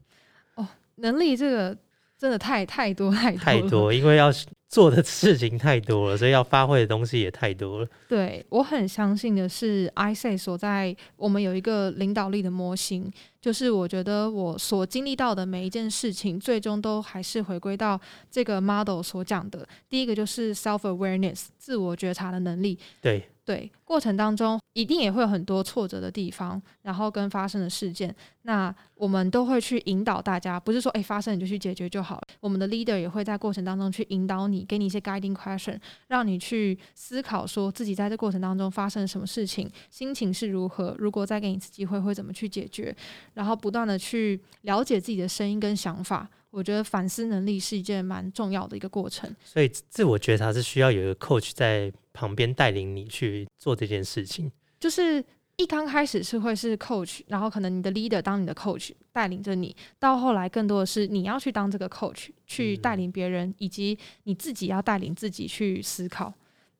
[0.55, 0.66] 哦
[0.97, 1.77] 能力这个
[2.22, 4.30] 真的太太多太多太多，因为要
[4.68, 7.88] 做的事情太多了，所以要发挥的东西也太多了。
[8.08, 19.66] 对我很相信的是，I say 所在我们有一个领导力的模型，就是我觉得我所经历到的每一件事情，最终都还是回归到这个 model 所讲的。
[19.88, 22.78] 第一个就是 self awareness 自我觉察的能力。
[23.00, 23.28] 对。
[23.44, 32.22] 对，过程当中一定也会有很多挫折的地方，然后跟发生的事件，那我们都会去引导大家，不是说诶发生你就去解决就好了。
[32.38, 35.76] 我们的 leader 也会在过程当中去引导你，给你一些 guiding question，
[36.07, 42.94] 让你去思考说自己在这过程当中发生了什么事情，心情是如何，如果再给你一次机会会怎么去解决，
[43.35, 46.28] 然后不断的去了解自己的声音跟想法。
[46.50, 54.51] 我觉得反思能力是一件蛮重要的一个过程，所以自我觉察是需要有一个 coach 在旁边带领你去做这件事情。
[54.79, 55.25] 就是
[55.57, 66.33] 一刚开始是会是 coach，然后可能你的 leader 当你的 coach 带领着你，到后来更多的是你要去当这个 coach，去带领别人，以及你自己要带领自己去思考。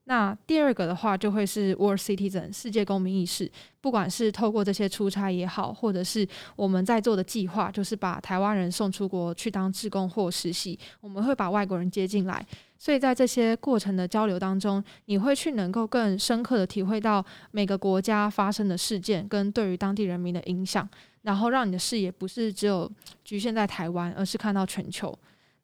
[0.05, 3.49] 那第二个的话，就会是 world citizen 世界公民意识。
[3.81, 12.45] 不管是透过这些出差也好，或者是我们在做的计划，就是把台湾人送出国去当志工或实习，我们会把外国人接进来。
[12.83, 20.89] 所以在这些过程的交流当中，你会去能够更深刻的体会到每个国家发生的事件跟对于当地人民的影响，
[21.21, 22.91] 然后让你的视野不是只有
[23.23, 25.17] 局限在台湾，而是看到全球。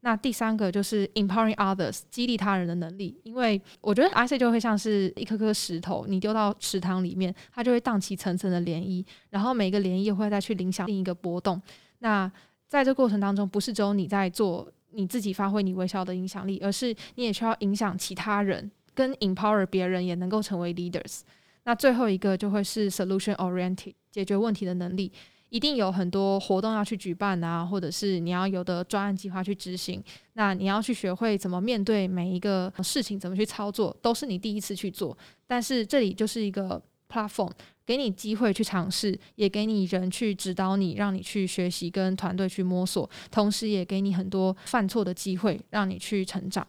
[0.03, 3.21] 那第三个就是 empowering others，激励他人的能力。
[3.25, 11.61] 因为我觉得 I C 就会像是一颗颗石头，你丢到池塘里面，它就会荡起层层的涟漪，然后每个涟漪会再去影响另一个波动。
[11.99, 12.31] 那
[12.69, 21.21] 在这过程当中，不是只有你在做你自己发挥你微笑的影响力，而是你也需要影响其他人，跟 empower 别人也能够成为 leaders。
[21.63, 25.13] 那最后一个就会是 solution oriented，解决问题的能力。
[25.51, 30.03] 一定有很多活动要去举办啊，或者是你要有的专案计划去执行。
[30.35, 35.17] 那你要去学会怎么面对每一个事情，怎么去操作，都是你第一次去做。
[35.47, 37.51] 但是这里就是一个 platform，
[37.87, 46.67] 给你机会去尝试，也给你人去指导你，让你去学习跟团队去摸索，同时也给你很多犯错的机会，让你去成长。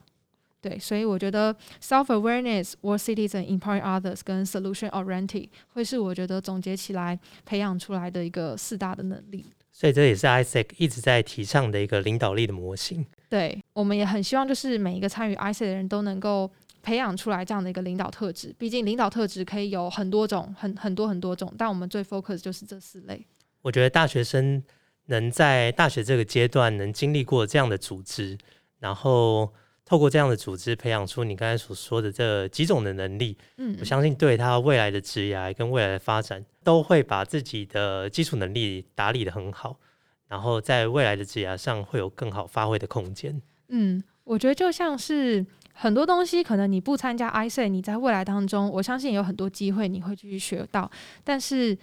[0.62, 9.46] 对，所以我觉得 self awareness, world citizen, empowering others 跟 solution oriented 会是我觉得总结起来培养出来的一个四大的能力。
[9.72, 13.06] 所以这也是 ISEC 一直在提倡的一个领导力的模型。
[13.30, 16.50] 对，我们也很希望就是每一个参与 ISEC 的人都能够
[16.82, 18.54] 培养出来这样的一个领导特质。
[18.58, 23.26] 毕竟领导特质可以有很多种，很很多很多种，但我们最 focus 就是这四类。
[23.62, 24.62] 我觉得大学生
[25.06, 28.38] 能在大学这个阶段能经历过这样的组织，
[28.78, 29.52] 然后。
[29.82, 39.80] 透过这样的组织培养出你刚才所说的这几种的能力，嗯，我相信对他未来的职业跟未来的发展，都会把自己的基础能力打理的很好，
[40.28, 43.42] 然后在未来的职业上会有更好发挥的空间。
[43.66, 45.44] 嗯，我觉得就像是
[45.80, 50.90] 很多东西，可能你不参加 I C，你在未来当中，我相信有很多机会你会继续学到。
[51.24, 51.76] 但是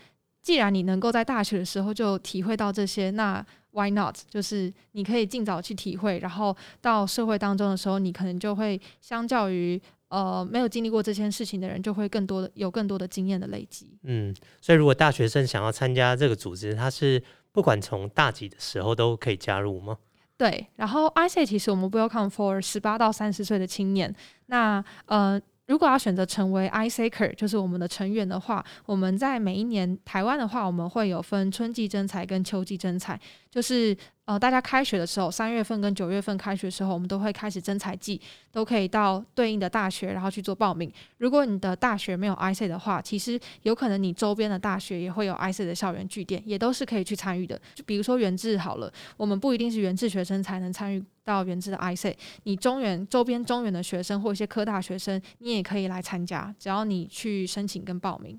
[0.43, 4.15] 既然你能够在大学的时候就体会到这些，那 Why not？
[4.29, 13.97] 就是你可以尽早去体会，然后到社会当中的时候，你可能就会相较于呃没有经历过这件事情的人，就会更多的有更多的经验的累积。
[14.03, 14.31] 嗯，
[14.61, 19.97] 所以如果大学生想要参加这个组织，他是不管从大几的时候都可以加入吗？
[20.37, 24.13] 对，然后 I say 其实我们 welcome for 十八到三十岁的青年。
[24.45, 25.41] 那呃。
[25.67, 33.19] 如果要选择成为 i s a k e r 就是我们的成员的话，我们在每一年台湾的话，我们会有分春季征才跟秋季征才，
[33.51, 33.93] 就是。
[34.27, 38.19] 呃，大家开学的时候，三月份跟九月份开学的时候，我们都会开始征才季，
[38.51, 40.91] 都可以到对应的大学，然后去做报名。
[41.19, 47.57] 如果你的大学没有 I C 的话，其实有可能你周边的大学也会有 I C 的校园据点，也都是可以去参与的。
[47.73, 58.37] 就比如说原治好了，我们不一定是原治学生才能参与到原治的 I C，你中原周边中原的学生或一些科大学生，你也可以来参加，只要你去申请跟报名。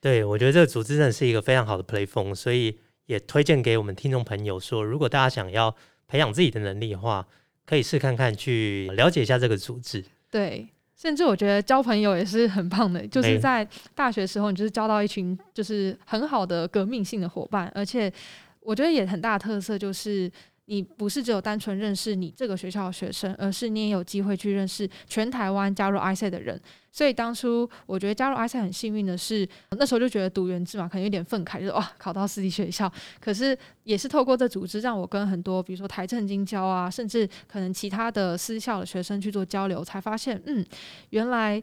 [0.00, 2.76] 对，我觉得这个组织真的是一个非常好的 play 风，所以。
[3.08, 5.74] 也推荐给我们听众朋友说，如果大家想要
[6.06, 7.26] 培养自己的能力的话，
[7.66, 10.04] 可以试看看去了解一下这个组织。
[10.30, 18.12] 对，甚至我觉得交朋友也是很棒的，就是在大学时候，你就是交到一群就是很好的革命性的伙伴，而且
[18.60, 20.30] 我觉得也很大的特色就是。
[20.70, 26.60] 你不是只有单纯认识你这个学校的学生，而是你也有机会去认识全台湾加入 I C 的人。
[26.92, 32.92] 所以当初我觉得加入 I C 很幸运的是，那时候就觉得读原制嘛，可能有点愤慨，就是哇，考到私立学校。
[33.18, 40.64] 可是也是透过这组织，让我跟很多比如说台政经交啊，甚至可能其他的私校的学生去做交流，才发现，嗯，
[41.10, 41.62] 原来。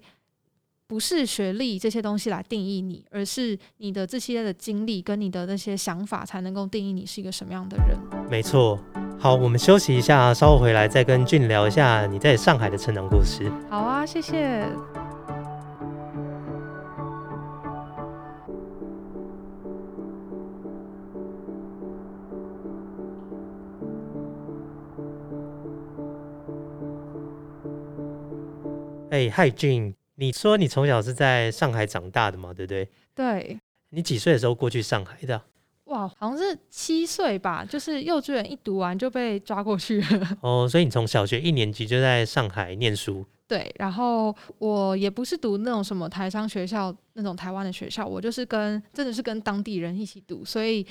[0.88, 7.98] 不是学历这些东西来定义你，而是你的这些的经历跟你的那些想法，才能够定义你是一个什么样的人。
[8.30, 8.80] 没错。
[9.18, 13.52] 好，我们休息一下，稍后回来再跟俊聊一下你在上海的成长故事。
[13.68, 14.68] 好啊，谢谢。
[29.10, 29.96] 哎，嗨，俊。
[30.16, 32.54] 你说你从小是在上海长大的嘛？
[32.54, 32.88] 对不对？
[33.14, 33.60] 对。
[33.90, 35.42] 你几岁的时候过去上海的？
[35.86, 40.38] 哇，好像是七岁吧，就是幼稚园一读完就被抓过去了。
[40.42, 43.24] 哦，所以你从小学一年级就在上海念书。
[43.48, 50.86] 对，然后我也不是读那种什么台商学校那种台湾的学校，我就是跟真的是跟当地人一起读，所以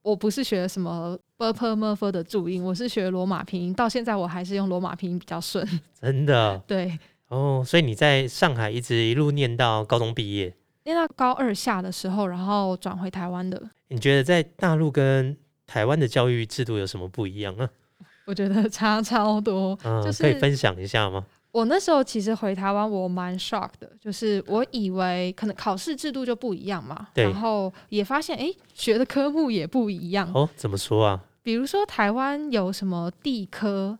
[0.00, 5.64] 我不是学什么 b p m f 的注音，我是学罗马拼音，到现在我还是用罗马拼音比较顺。
[6.00, 6.58] 真的？
[6.66, 6.98] 对。
[7.28, 10.54] 哦，所以你在上海一直一路念到高中毕业？
[10.84, 13.62] 念到高二下的时候，然后转回台湾的。
[13.88, 15.36] 你觉得在大陆跟
[15.66, 17.68] 台湾的教育制度有什么不一样啊？
[18.24, 21.24] 我觉得差超多，嗯，就是可以分享一下吗？
[21.50, 30.30] 我那时候其实回台湾，我蛮 shock 的，就是我以为可能考试制度就不一样嘛，然后也发现诶，学的科目也不一样。
[30.34, 31.24] 哦，怎么说啊？
[31.42, 33.98] 比如说台湾有什么地科，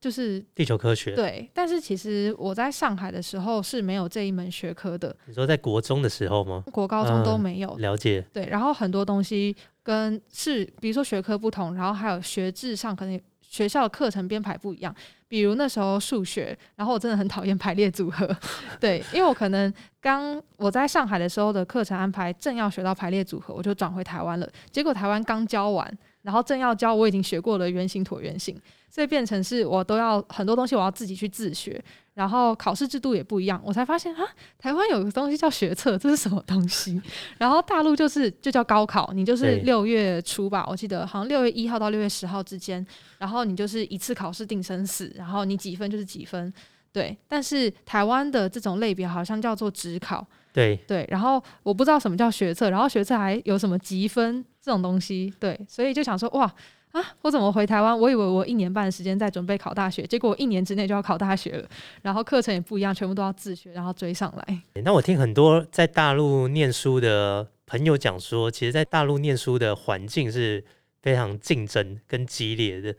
[0.00, 6.64] 就是地球科学，对，但是其实我在上海的时候是没有这一门学科的，你说在国中的时候吗？
[6.72, 7.76] 国高中都嗯没有。
[7.76, 14.94] 了解，对，然后很多东西跟是，比如说学科不同，然后还有学制上可能学校的课程编排不一样。
[15.28, 18.28] 比如那时候数学，然后我真的很讨厌排列组合，
[18.80, 24.48] 对，因为我可能刚我在上海的时候的课程安排正要学到排列组合，我就转回台湾了。
[24.72, 31.82] 结果台湾刚教完，然后正要教我已经学过了圆形、椭圆形，所以变成是我都要很多东西我要自己去自学，
[32.14, 34.22] 然后考试制度也不一样，我才发现啊，
[34.58, 37.00] 台湾有个东西叫学测，这是什么东西？
[37.38, 42.86] 然后大陆就是就叫高考，你就是六月初吧，我记得好像六月一号到六月十号之间，
[43.18, 46.52] 然后你就是一次考试定生死，然后你几分就是几分。
[46.92, 56.52] 对，但是台湾的这种类别好像叫做职考，对，对，然后我不知道什么叫学测，然后学测还有什么积分这种东西，对，所以就想说哇
[56.92, 57.96] 啊，我怎么回台湾？
[57.96, 61.68] 我以为我一年半的时间在准备考大学，结果我一年之内就要考大学了，
[62.02, 64.62] 然后课程也不一样，全部都要自学，然后追上来。
[64.82, 70.64] 那我听很多在大陆念书的朋友讲说，其实，在大陆念书的环境是
[71.00, 72.92] 非常竞争跟激烈的。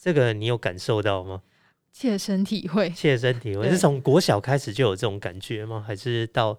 [0.00, 1.42] 这个你有感受到吗？
[1.92, 5.82] 切身体会，切身体会对是从国小开始就有这种感觉吗？
[5.84, 6.56] 还是到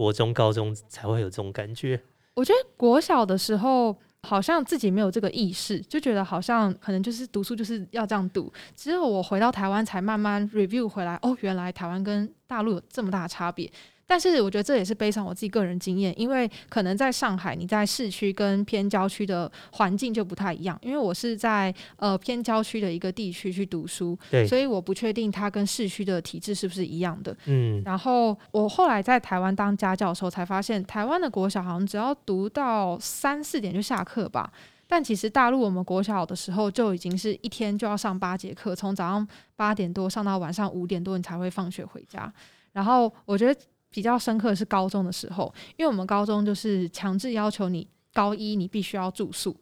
[0.00, 2.00] 国中、高中才会有这种感觉？
[2.32, 8.50] 我觉得国小的时候好像自己没有这个意识，就觉得好像可能就是读书就是要这样读。
[8.74, 13.70] 只有我回到台湾才慢慢 review 回来，哦，原来台湾跟大陆有这么大的差别。
[14.10, 20.76] 但是我觉得这也是悲伤我自己个人经验，因为可能在上海，你在市区跟偏郊区的环境就不太一样。
[20.82, 27.36] 因为我是在呃偏郊区的一个地区去读书，对，所以我不确定它跟市区的体制是不是一样的。
[27.44, 34.52] 嗯，然后我后来在台湾当家教的时候，才发现台湾的国小好像只要读到三四点就下课吧。
[34.88, 42.32] 但其实大陆我们国小的时候就已经是一天就要上八节课，从早上八点多上到晚上五点多，你才会放学回家。
[42.72, 49.56] 然后我觉得比较深刻的是高中的时候，因为我们高中就是强制要求你高一你必须要住宿，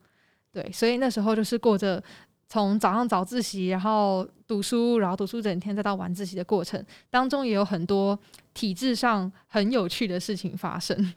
[0.52, 2.02] 对，所以那时候就是过着
[2.48, 8.18] 从早上早自习，然后读书，然后读书整天，再到晚自习的过程当中，也有很多
[8.54, 11.14] 体制上很有趣的事情发生。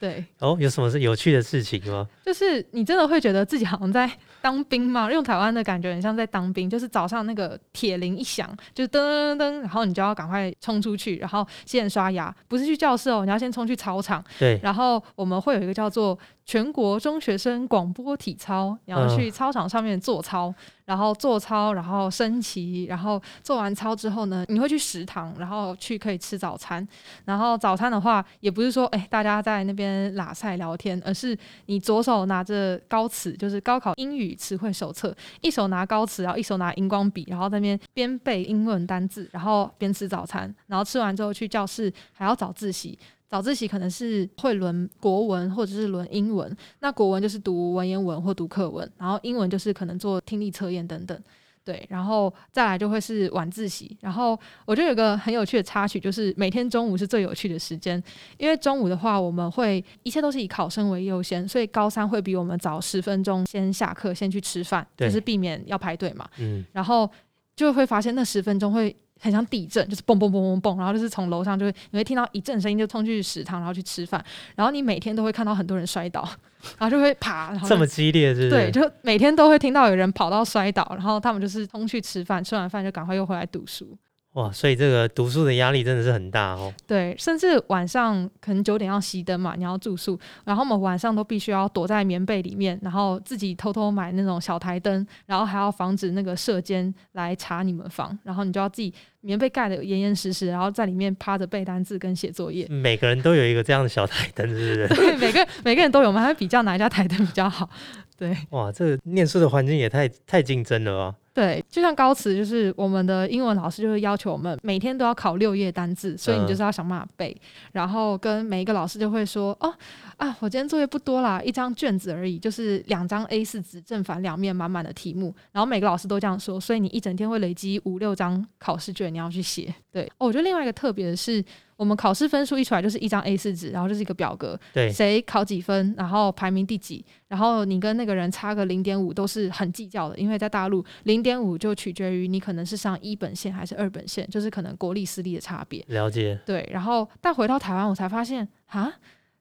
[0.00, 2.08] 对，哦，有什么是有趣的事情吗？
[2.24, 4.10] 就是你真的会觉得自己好像在
[4.40, 5.12] 当兵吗？
[5.12, 16.18] 用台湾的感觉很像在当兵，就是早上那个铁铃一响，就是噔噔噔，然后你就要赶快冲出去，然后先刷牙，不是去教室哦，你要先冲去操场，对，然后我们会有一个叫做
[16.50, 20.52] 全国中学生广播体操，然后去操场上面做操，
[20.84, 26.84] 然后做操，然后升旗，然后做完操之后呢，你会去食堂，然后去可以吃早餐。
[27.24, 42.98] 然后早餐的话，也不是说哎大家在那边拉塞聊天，而是你左手拿着高词，就是高考英语词汇手册，一手拿高词，然后一手拿荧光笔，然后在那边边背英文单字，然后边吃早餐，然后吃完之后去教室还要早自习。
[43.30, 51.16] 早自习可能是会轮国文或者是轮英文，那国文就是读文言文或读课文，然后英文就是可能做听力测验等等。
[51.62, 58.02] 对，然后再来就会是晚自习，然后我觉得有个很有趣的插曲，就是每天中午是最有趣的时间，
[58.38, 66.26] 因为中午的话我们会一切都是以考生为优先，所以高三会比我们早十分钟先下课，先去吃饭，就是避免要排队嘛。
[66.38, 67.08] 嗯，然后
[67.54, 74.24] 就会发现那十分钟会很像地震，就是嘣嘣嘣嘣嘣，然后就是从楼上就会你会听到一阵声音，就冲去食堂，然后去吃饭，
[74.56, 76.28] 然后你每天都会看到很多人摔倒，
[76.78, 78.50] 然后就会爬，然后这么激烈是是？
[78.50, 83.96] 对，就每天都会听到有人跑到摔倒，然后他们就是冲去吃饭，吃完饭就赶快又回来读书。
[84.34, 86.72] 哇，所以这个读书的压力真的是很大哦。
[86.86, 102.68] 对，甚至晚上可能九点要熄灯嘛，你要住宿，然后我们晚上都必须要躲在棉被里面，然后自己偷偷买那种小台灯，然后还要防止那个射监来查你们房，然后你就要自己棉被盖得严严实实，然后在里面趴着背单字跟写作业。
[102.68, 104.94] 每个人都有一个这样的小台灯，是不是？
[104.94, 107.68] 对，每个每个人都有，我们还会比较哪一家台灯比较好。
[108.16, 111.16] 对哇，这个念书的环境也太太竞争了吧？
[111.32, 117.34] 对，就像高词，就是我们的英文老师就会要求我们每天都要考六页单字，所以你嗯就是要想办法背。
[117.72, 119.72] 然后跟每一个老师就会说，哦
[120.16, 125.32] 啊，我今天作业不多啦，一张卷子而已，就是两张 A 四纸，正反两面满满的题目。
[125.52, 129.72] 然后每个老师都这样说，所以你一整天会累积五六张考试卷，你要去写。
[129.92, 131.42] 对，哦，我觉得另外一个特别的是，
[131.80, 145.82] 我们考试分数一出来就是一张 A 四纸，然后就是一个表格，对，谁考几分，然后排名第几，然后你跟那个人差个零点五都是很计较的，因为在大陆零点五就取决于你可能是上一本线还是二本线，就是可能国立私立的差别。
[145.88, 146.38] 了解。
[146.44, 148.92] 对，然后但回到台湾，我才发现啊，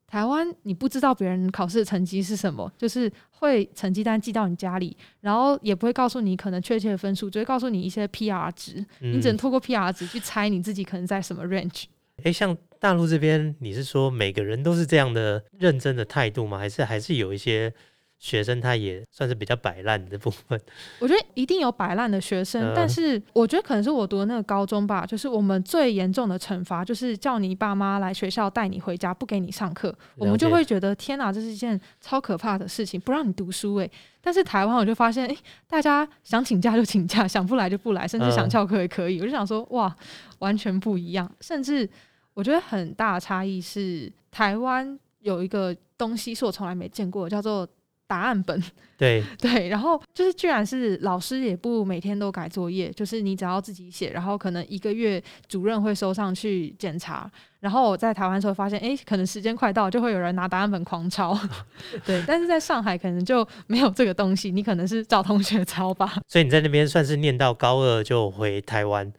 [0.08, 11.84] 台湾你不知道别人考试的成绩是什么，就是会成绩单寄到你家里，然后也不会告诉你可能确切的分数，只会告诉你一些 PR 值，你只能嗯，透过 PR 值去猜你自己可能在什么 range。
[12.24, 16.58] 诶，像大陆这边，你是说每个人都是这样的认真的态度吗？
[16.58, 17.74] 还是还是有一些
[18.18, 20.60] 学生他也算是比较摆烂的部分？
[21.00, 33.90] 我觉得一定有摆烂的学生，嗯但是我觉得可能是我读的那个高中吧，就是我们最严重的惩罚就是叫你爸妈来学校带你回家，不给你上课，我们就会觉得天哪，这是一件超可怕的事情，不让你读书诶、
[34.22, 39.20] 但是台湾我就发现，诶、大家想请假就请假，想不来就不来，甚至想嗯翘课也可以。
[39.22, 39.96] 我就想说，哇，
[40.40, 41.30] 完全不一样。
[41.40, 41.90] 甚至
[42.40, 47.68] 我觉得很大的差异是，台湾有一个东西是我从来没见过的，叫做
[48.08, 48.64] 答案本。
[48.98, 57.30] 对， 对，然后就是居然是老师也不每天都改作业，就是你只要自己写，然后可能一个月主任会收上去检查。
[57.60, 61.38] 然后我在台湾的时候发现，诶，可能时间快到，就会有人拿答案本狂抄。
[62.08, 66.16] 对，但是在上海可能就没有这个东西，你可能是找同学抄吧。
[66.26, 69.12] 所以你在那边算是念到高二就回台湾，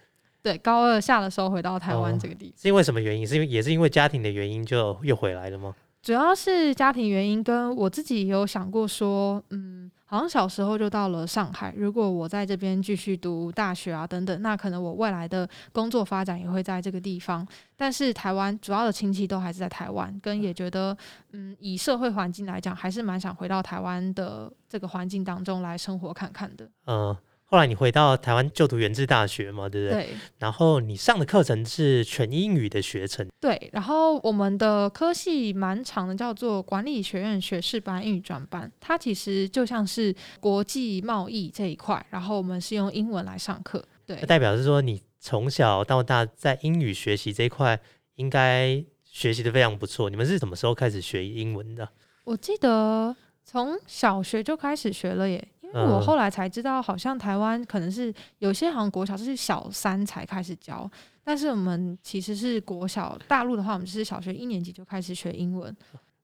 [0.42, 2.54] 对，高二下的时候回到台湾哦这个地方。
[2.60, 3.26] 是因为什么原因？
[3.26, 5.74] 是因为也是因为家庭的原因就又回来了吗？
[6.02, 17.46] 主要是家庭原因，跟我自己也有想过说，嗯，好像小时候就到了上海，如果我在这边继续读大学啊等等，那可能我未来的工作发展也会在这个地方。
[17.76, 20.96] 但是台湾主要的亲戚都还是在台湾，跟也觉得，
[21.32, 26.66] 嗯，以社会环境来讲，还是蛮想回到台湾的这个环境当中来生活看看的。
[26.86, 27.14] 嗯、
[27.50, 30.04] 后来你回到台湾就读原治大学嘛，对不对？
[30.04, 43.84] 对然后你上的课程是全英语的学程，对，然后我们的科系蛮长的，叫做管理学院学士班英语专班，它其实就像是国际贸易这一块，然后我们是用英文来上课。
[44.06, 47.80] 对那，代表是说你从小到大在英语学习这一块
[48.14, 50.08] 应该学习的非常不错。
[50.08, 51.88] 你们是什么时候开始学英文的？
[52.22, 60.90] 我记得从小学就开始学了耶，因为我嗯后来才知道，好像台湾可能是有些好像国小是小三才开始教，
[61.22, 65.74] 但是我们其实是国小，大陆的话我们是小学一年级就开始学英文。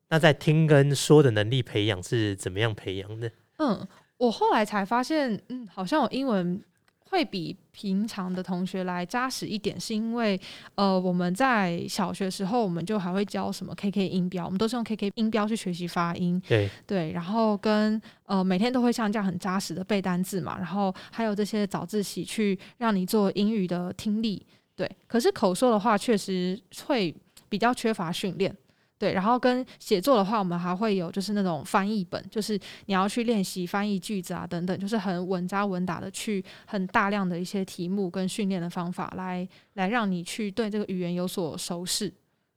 [0.09, 3.31] 那在听跟说的能力培养是怎么样培养的？
[3.59, 3.87] 嗯，
[4.19, 6.63] 我后来才发现，嗯，好像我英文
[7.09, 10.39] 会比平常的同学来扎实一点，是因为
[10.75, 24.45] 呃，我们在小学时候我们就还会教什么 KK 音标，我们都是用 KK 音标去学习发音，对，对，然后跟呃每天都会像这样很扎实的背单字嘛，然后还有这些早自习去让你做英语的听力，
[24.75, 27.15] 对，可是口说的话确实会
[27.49, 28.55] 比较缺乏训练。
[28.99, 42.13] 对，然后跟写作的话，我们还会有就是那种翻译本，就是你要去练习翻译句子啊等等，就是很稳扎稳打的去很大量的一些题目跟训练的方法来来让你去对这个语言有所熟识。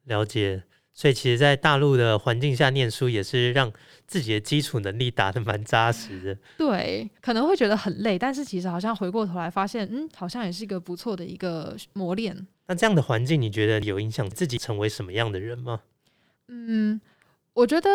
[0.05, 0.63] 了解。
[0.91, 3.71] 所以其实，在大陆的环境下念书，也是让
[4.05, 6.37] 自己的基础能力打得蛮扎实的。
[6.57, 12.35] 对，可能会觉得很累，但是其实好像回过头来发现，嗯，好像也是一个不错的一个磨练。
[12.67, 15.79] 那这样的环境，你觉得有影响自己成为什么样的人吗？
[16.49, 16.99] 嗯，
[17.53, 17.89] 我觉得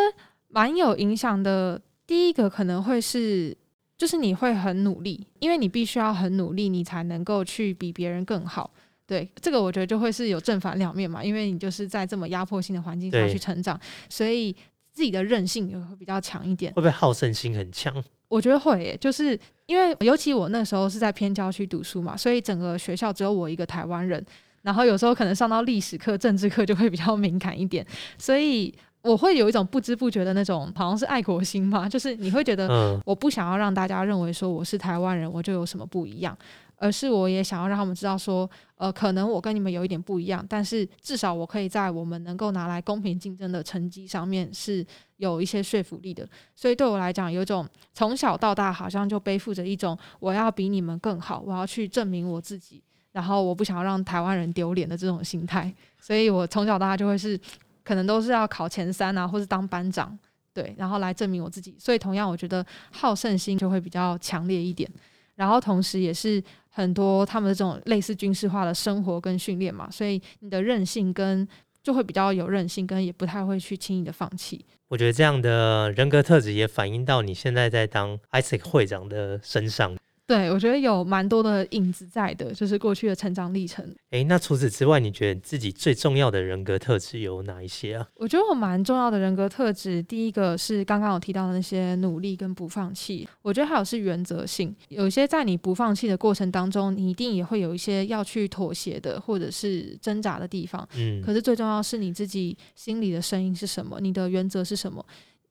[0.49, 1.81] 蛮有影响的。
[2.07, 3.57] 第一个可能会是，
[3.97, 8.71] 就是你会很努力，因为你必须要很努力，你才能够去比别人更好。
[9.07, 13.79] 对，这个我觉得就会是有正反两面嘛，因为你就是在这么压迫性的环境下去成长，
[14.09, 14.53] 所以
[14.93, 16.71] 自己的韧性也会比较强一点。
[16.75, 17.93] 会不会好胜心很强？
[18.29, 24.25] 我觉得会耶，就是因为尤其我那时候是在偏郊区读书嘛，所以整个学校只有我一个台湾人，
[24.65, 27.87] 然后有时候可能上到历史课、政治课就会比较敏感一点，
[28.19, 36.35] 所以我会有一种不知不觉的那种好像是爱国心嘛，就是你会觉得嗯，我不想要让大家认为说我是台湾人，我就有什么不一样，
[36.77, 44.83] 而是我也想要让他们知道说，呃，可能我跟你们有一点不一样，但是至少我可以在我们能够拿来公平竞争的成绩上面是
[45.19, 46.27] 有一些说服力的。
[46.55, 52.83] 所以对我来讲，有一种从小到大好像就背负着一种我要比你们更好，我要去证明我自己，
[53.15, 55.73] 然后我不想要让台湾人丢脸的这种心态。
[55.99, 57.41] 所以我从小到大就会是
[57.83, 60.19] 可能都是要考前三啊，或是当班长。
[60.53, 64.89] 对，然后来证明我自己，所以同样，我觉得好胜心就会比较强烈一点。
[65.35, 71.47] 然后同时也是很多他们的这种类似军事化的生活跟训练嘛，所以你的韧性跟
[71.83, 74.65] 就会比较有韧性，跟也不太会去轻易的放弃。
[74.87, 79.97] 我觉得这样的人格特质也反映到你现在在当 ISEC 会长的身上。
[80.27, 83.85] 对，我觉得有蛮多的影子在的，就是过去的成长历程。
[84.11, 88.09] 诶，那除此之外，你觉得自己最重要的人格特质有哪一些啊？
[88.15, 93.29] 我觉得我蛮重要的人格特质，第一个是刚刚有提到的那些努力跟不放弃。
[93.43, 100.89] 我觉得还有是原则性，有一些在你不放弃的过程当中，你一定也会有一些要去妥协的，或者是挣扎的地方。
[100.97, 105.05] 嗯，可是最重要是你自己心里的声音是什么，你的原则是什么。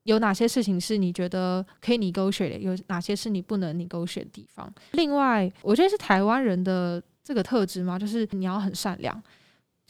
[0.04, 2.58] 有哪些事情是你觉得可以你勾选的？
[2.58, 4.72] 有哪些是你不能你勾选的地方？
[4.92, 9.22] 另外，我觉得是台湾人的这个特质嘛，就是你要很善良。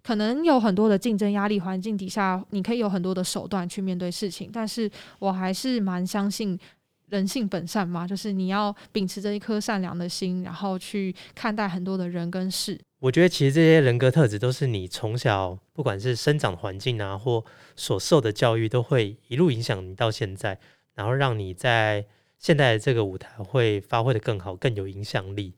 [0.03, 6.59] 可能有很多的竞争压力环境底下，你可以有很多的手段去面对事情，但是我还是蛮相信
[7.07, 12.77] 人性本善嘛，就是你要秉持着一颗善良的心，然后去看待很多的人跟事。
[12.99, 17.43] 我觉得其实这些人格特质都是你从小不管是生长环境啊，或
[17.75, 20.59] 所受的教育，都会一路影响你到现在，
[20.95, 22.05] 然后让你在
[22.37, 25.53] 现在的这个舞台会发挥的更好，更有影响力。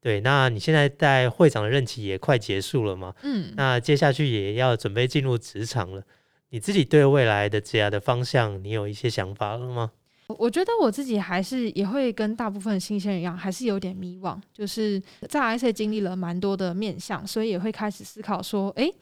[0.00, 3.14] 对，那你现在在会长的任期也快结束了嘛？
[3.22, 6.02] 嗯，那接下去也要准备进入职场了，
[6.50, 9.92] 你自己对未来的职业的方向，你有一些想法了吗？
[10.28, 14.36] 我觉得我自己还是也会跟大部分新鲜人一样，还是有点迷惘。
[14.52, 18.92] 就是在 IC 经历了蛮多的面向，所以也会开始思考说，诶，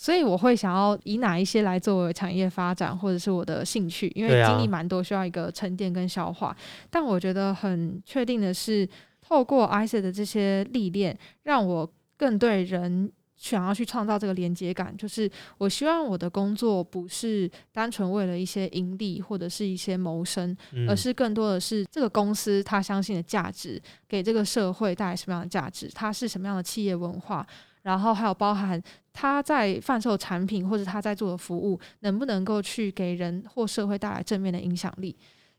[0.00, 6.56] 所以我会想要以哪一些来作为产业发展，或者是我的兴趣，因为经历蛮多，需要一个沉淀跟消化。
[6.88, 8.88] 但我觉得很确定的是，
[9.20, 13.12] 透过 IC 的这些历练，让我更对人。
[13.36, 20.54] 想要去创造这个连接感，就是我希望我的工作不是单纯为了一些盈利或者是一些谋生，
[20.86, 27.46] 而是更多的是这个公司他相信的价值，给这个社会带来什么样的价值，它是什么样的企业文化，
[27.80, 28.78] 然后还有包含
[29.12, 35.16] 他在贩售产品或者他在做的服务，能不能够去给人或社会带来正面的影响力，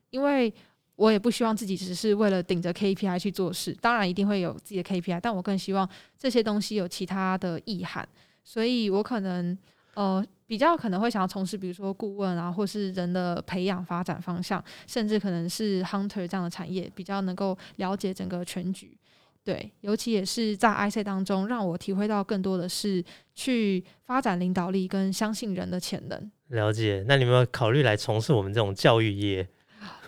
[0.09, 0.53] 因为。
[0.97, 8.07] 我也不希望自己只是为了顶着 KPI 去做事，当然一定会有自己的 KPI，但我更希望这些东西有其他的意涵，
[8.43, 9.57] 所以我可能
[9.95, 18.95] 呃比较可能会想要从事，比如说顾问啊，或是人的培养发展方向，甚至可能是 hunter 这样的产业，比较能够了解整个全局。
[19.43, 26.31] 对，尤其也是在 IC 当中，让我体会到更多的是去发展领导力跟相信人的潜能。
[26.49, 29.47] 了解，那你们有考虑来从事我们这种教育业？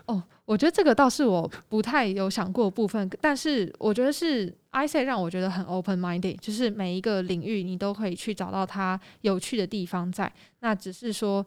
[0.06, 10.32] 哦，我觉得这个倒是我不太有想过的部分，但是我觉得是 I say 让我觉得很 open minded，就是每一个领域你都可以去找到它有趣的地方在。
[10.60, 11.46] 那只是说，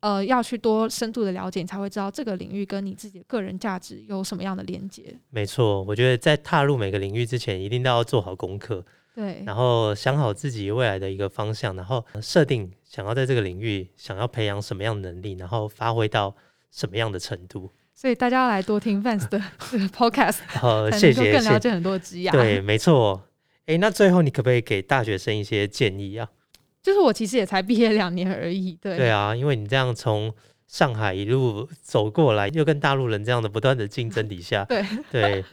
[0.00, 5.18] 呃，要去多深度的了解，你才会知道这个领域跟你自己的个人价值有什么样的连接。
[5.30, 8.84] 没错，我觉得在踏入每个领域之前，一定都要做好功课，
[9.14, 16.36] 对，然后想好自己未来的一个方向，然后设定想要在这个领域想要培养什么样的能力，然后发挥到
[16.70, 17.70] 什么样的程度。
[17.92, 19.42] 所以大家要来多听 Vans 的
[19.72, 22.30] 这个 podcast，好，谢谢，更了解很多职业。
[22.30, 23.24] 对，没错。
[23.66, 26.28] 哎，那最后你可不可以给大学生一些建议啊？
[26.82, 28.96] 就是我其实也才毕业两年而已，对。
[28.96, 30.32] 对啊，因为你这样从
[30.66, 35.44] 上海一路走过来，又跟大陆人这样的不断的竞争底下， 对 对，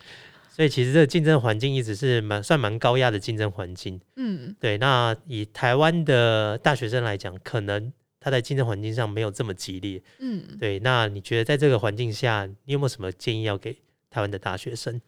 [0.49, 3.99] 所以其实这个竞争环境一直是蛮算蛮高压的竞争环境。
[4.15, 4.77] 嗯，对。
[4.77, 7.91] 那以台湾的大学生来讲，可能。
[8.17, 10.79] 他在竞争环境上没有这么激烈，嗯，对。
[10.79, 13.71] 那你觉得在这个环境下，你有没有什么建议要给
[14.09, 14.99] 台湾的大学生？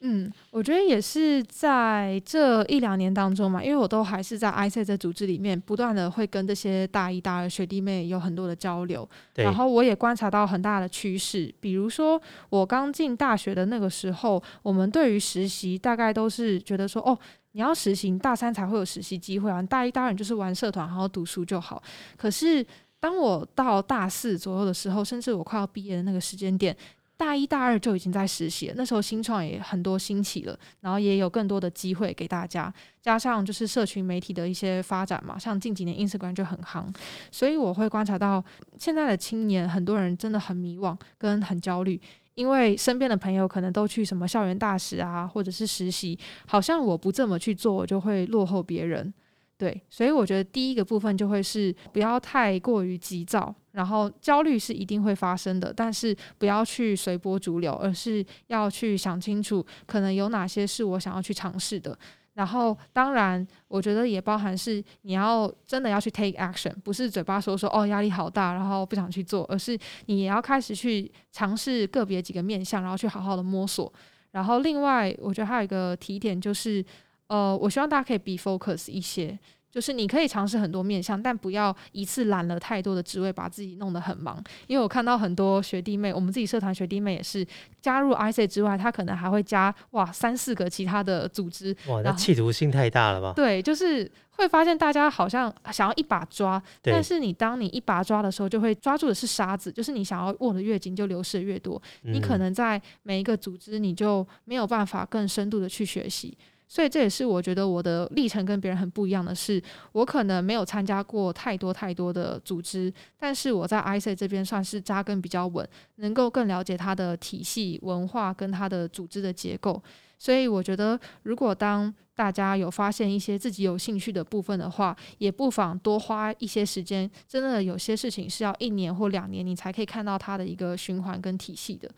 [0.00, 12.20] 嗯，我觉得也是在这一两年当中嘛，因为我都还是在 IC 这组织里面，不断的会跟这些大一、大二学弟妹有很多的交流，然后我也观察到很大的趋势，比如说
[12.50, 17.18] 我刚进大学的那个时候，我们对于实习大概都是觉得说，哦。
[17.52, 19.62] 你要实习，大三才会有实习机会啊！
[19.62, 21.82] 大一、大二就是玩社团，好好读书就好。
[22.14, 22.62] 可是
[23.00, 26.76] 当我到大四左右的时候，甚至我快要毕业的那个时间点，
[27.16, 28.74] 大一、大二就已经在实习了。
[28.76, 32.72] 那时候新创也很多兴起了，然后也有更多的机会给大家。
[33.00, 36.84] 加上就是社群媒体的一些发展嘛，像近几年 Instagram 就很夯，
[37.30, 38.44] 所以我会观察到
[38.78, 42.00] 现在的青年，很多人真的很迷惘跟很焦虑。
[42.34, 49.14] 因为身边的朋友可能都去什么校园大使啊，或者是实习，好像我不这么去做，我就会落后别人。
[49.58, 61.98] 对，所以我觉得第一个部分就会是不要太过于急躁，然后焦虑是一定会发生的，但是不要去随波逐流，而是要去想清楚，可能有哪些是我想要去尝试的。
[62.34, 73.90] 然后，当然，我觉得也包含是你要真的要去 take action，不是嘴巴说说哦压力好大，然后不想去做，而是你也要开始去尝试个别几个面向，然后去好好的摸索。
[74.32, 76.84] 然后，另外，我觉得还有一个提点就是，
[77.28, 79.38] 呃，我希望大家可以 be focus 一些。
[79.68, 84.42] 就是你可以尝试很多面向，但不要一次揽了太多的职位，把自己弄得很忙。
[84.68, 87.46] 因为我看到很多学弟妹，我们自己社团学弟妹也是
[87.82, 91.76] 加入 IC 之外，他可能还会加哇三四个其他的组织。
[91.88, 93.34] 哇，那企图心太大了吧？
[93.36, 101.82] 对，就是会发现大家好像想要一把抓，但是你当你一把抓的时候，就会抓住的是沙子，就是你想要握的越紧，就流失的越多。
[102.00, 106.34] 你可嗯能在每一个组织，你就没有办法更深度的去学习。
[106.68, 109.62] 所以这也是我觉得我的历程跟别人很不一样的是，
[109.92, 119.82] 我可能没有参加过太多太多的组织，但是我在 IC 这边算是扎根比较稳，能够更了解它的体系、文化跟它的组织的结构。
[120.18, 127.08] 所以我觉得，如果当大家有发现一些自己有兴趣的部分的话，也不妨多花一些时间。
[127.28, 131.88] 真的有些事情是要一年或两年，你才可以看到它的一个循环跟体系的。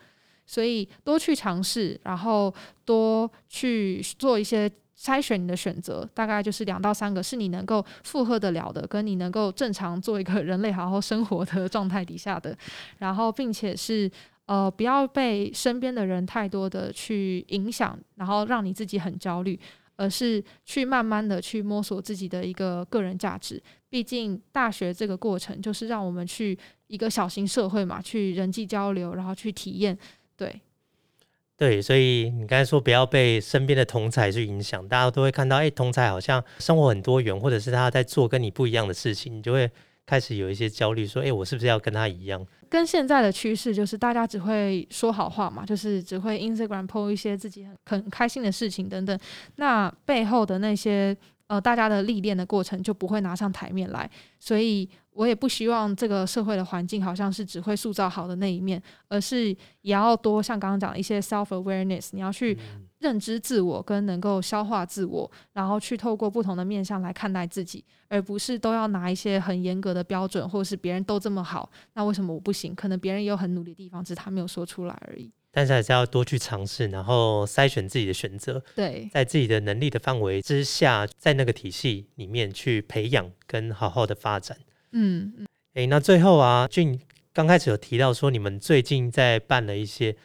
[0.49, 2.53] 所以多去尝试，然后
[2.85, 4.69] 多去做一些
[4.99, 12.57] 筛选你的选择，大概就是两到三个是你能够负荷得了的，跟你能够正常做一个人类好好生活的状态底下的，
[12.97, 14.11] 然后并且是
[14.47, 19.61] 呃不要被身边的人太多的去影响，然后让你自己很焦虑。
[20.01, 23.61] 而是去慢慢的去摸索自己的一个个人价值。
[23.91, 29.99] 毕竟大学这个过程就是让我们去一个小型社会嘛，去人际交流，然后去体验。
[30.39, 30.61] 对，
[31.57, 39.69] 对，所以你刚才说不要被身边的同才去影响，大家都会看到，哎，同才好像生活很多元，或者是他在做跟你不一样的事情，你就会
[40.07, 42.47] 开始有一些焦虑，说，哎，我是不是要跟他一样？
[42.71, 49.19] 跟现在的趋势就是大家只会说好话嘛，就是只会 Instagram po 一些自己很很开心的事情等等，
[49.57, 51.17] 那背后的那些
[51.47, 54.09] 呃大家的历练的过程就不会拿上台面来，
[54.39, 59.49] 所以我也不希望这个社会的环境好像是只会塑造好的那一面，而是
[59.81, 62.57] 也要多像刚刚讲的一些 self awareness，你要去
[63.01, 72.73] 认知自我跟能够消化自我，然后去透过不同的面向来看待自己，而不是都要拿一些很严格的标准，或是别人都这么好，那为什么我不行？
[72.73, 75.33] 可能别人也有很努力的地方，只是他没有说出来而已。
[75.51, 84.57] 但是还是要多去尝试，然后筛选自己的选择，对，在自己的能力的范围之下，在那个体系里面去培养跟好好的发展。
[84.93, 85.47] 嗯，嗯。
[85.75, 86.99] 诶，那最后啊，俊
[87.33, 90.17] 刚开始有提到说，你们最近在办了一些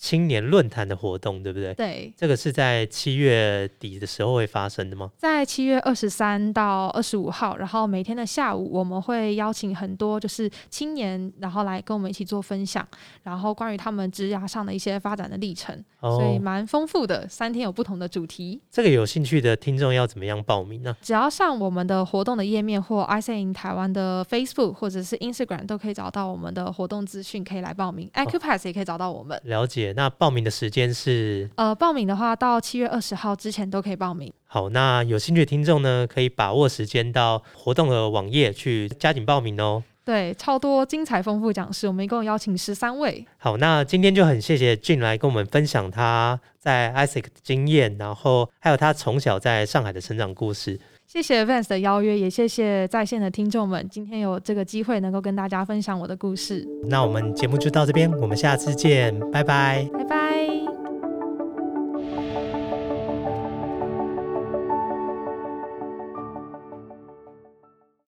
[0.00, 1.74] 青年论坛的活动，对不对？
[1.74, 5.10] 对，这个是在七月底的时候会发生的吗？
[5.18, 12.86] 在七月二十三到二十五号，然后每天的下午，我们会邀请很多就是青年，然后来跟我们一起做分享，
[13.24, 17.28] 然后关于他们职涯上的一些发展的历程，所以哦，蛮丰富的。
[17.28, 20.96] 三天有不同的主题，这个有兴趣的听众要怎么样报名呢？
[21.02, 28.10] 只要上我们的活动的页面或 i c in 台湾的 Facebook 或者是 Instagram 都可以找到我们的活动资讯，可以来报名。
[28.14, 29.38] Acupass 也可以找到我们。
[29.44, 29.89] 了解。
[29.94, 34.32] 那报名的时间是呃，报名的话到七月二十号之前都可以报名。
[34.46, 39.82] 好，那有兴趣的听众呢，可以把握时间到活动的网页去加紧报名哦。
[40.04, 43.24] 对，超多精彩丰富讲师，我们一共邀请十三位。
[43.38, 50.80] 好，那今天就很谢谢俊来跟我们分享他在 ISIC 的经验，然后还有他从小在上海的成长故事。
[51.12, 56.64] 谢谢 Vans 的邀约，也谢谢在线的听众们，今天有这个机会能够跟大家分享我的故事。
[56.84, 59.90] 那我们节目就到这边，我们下次见，拜拜。
[59.92, 60.89] 拜拜。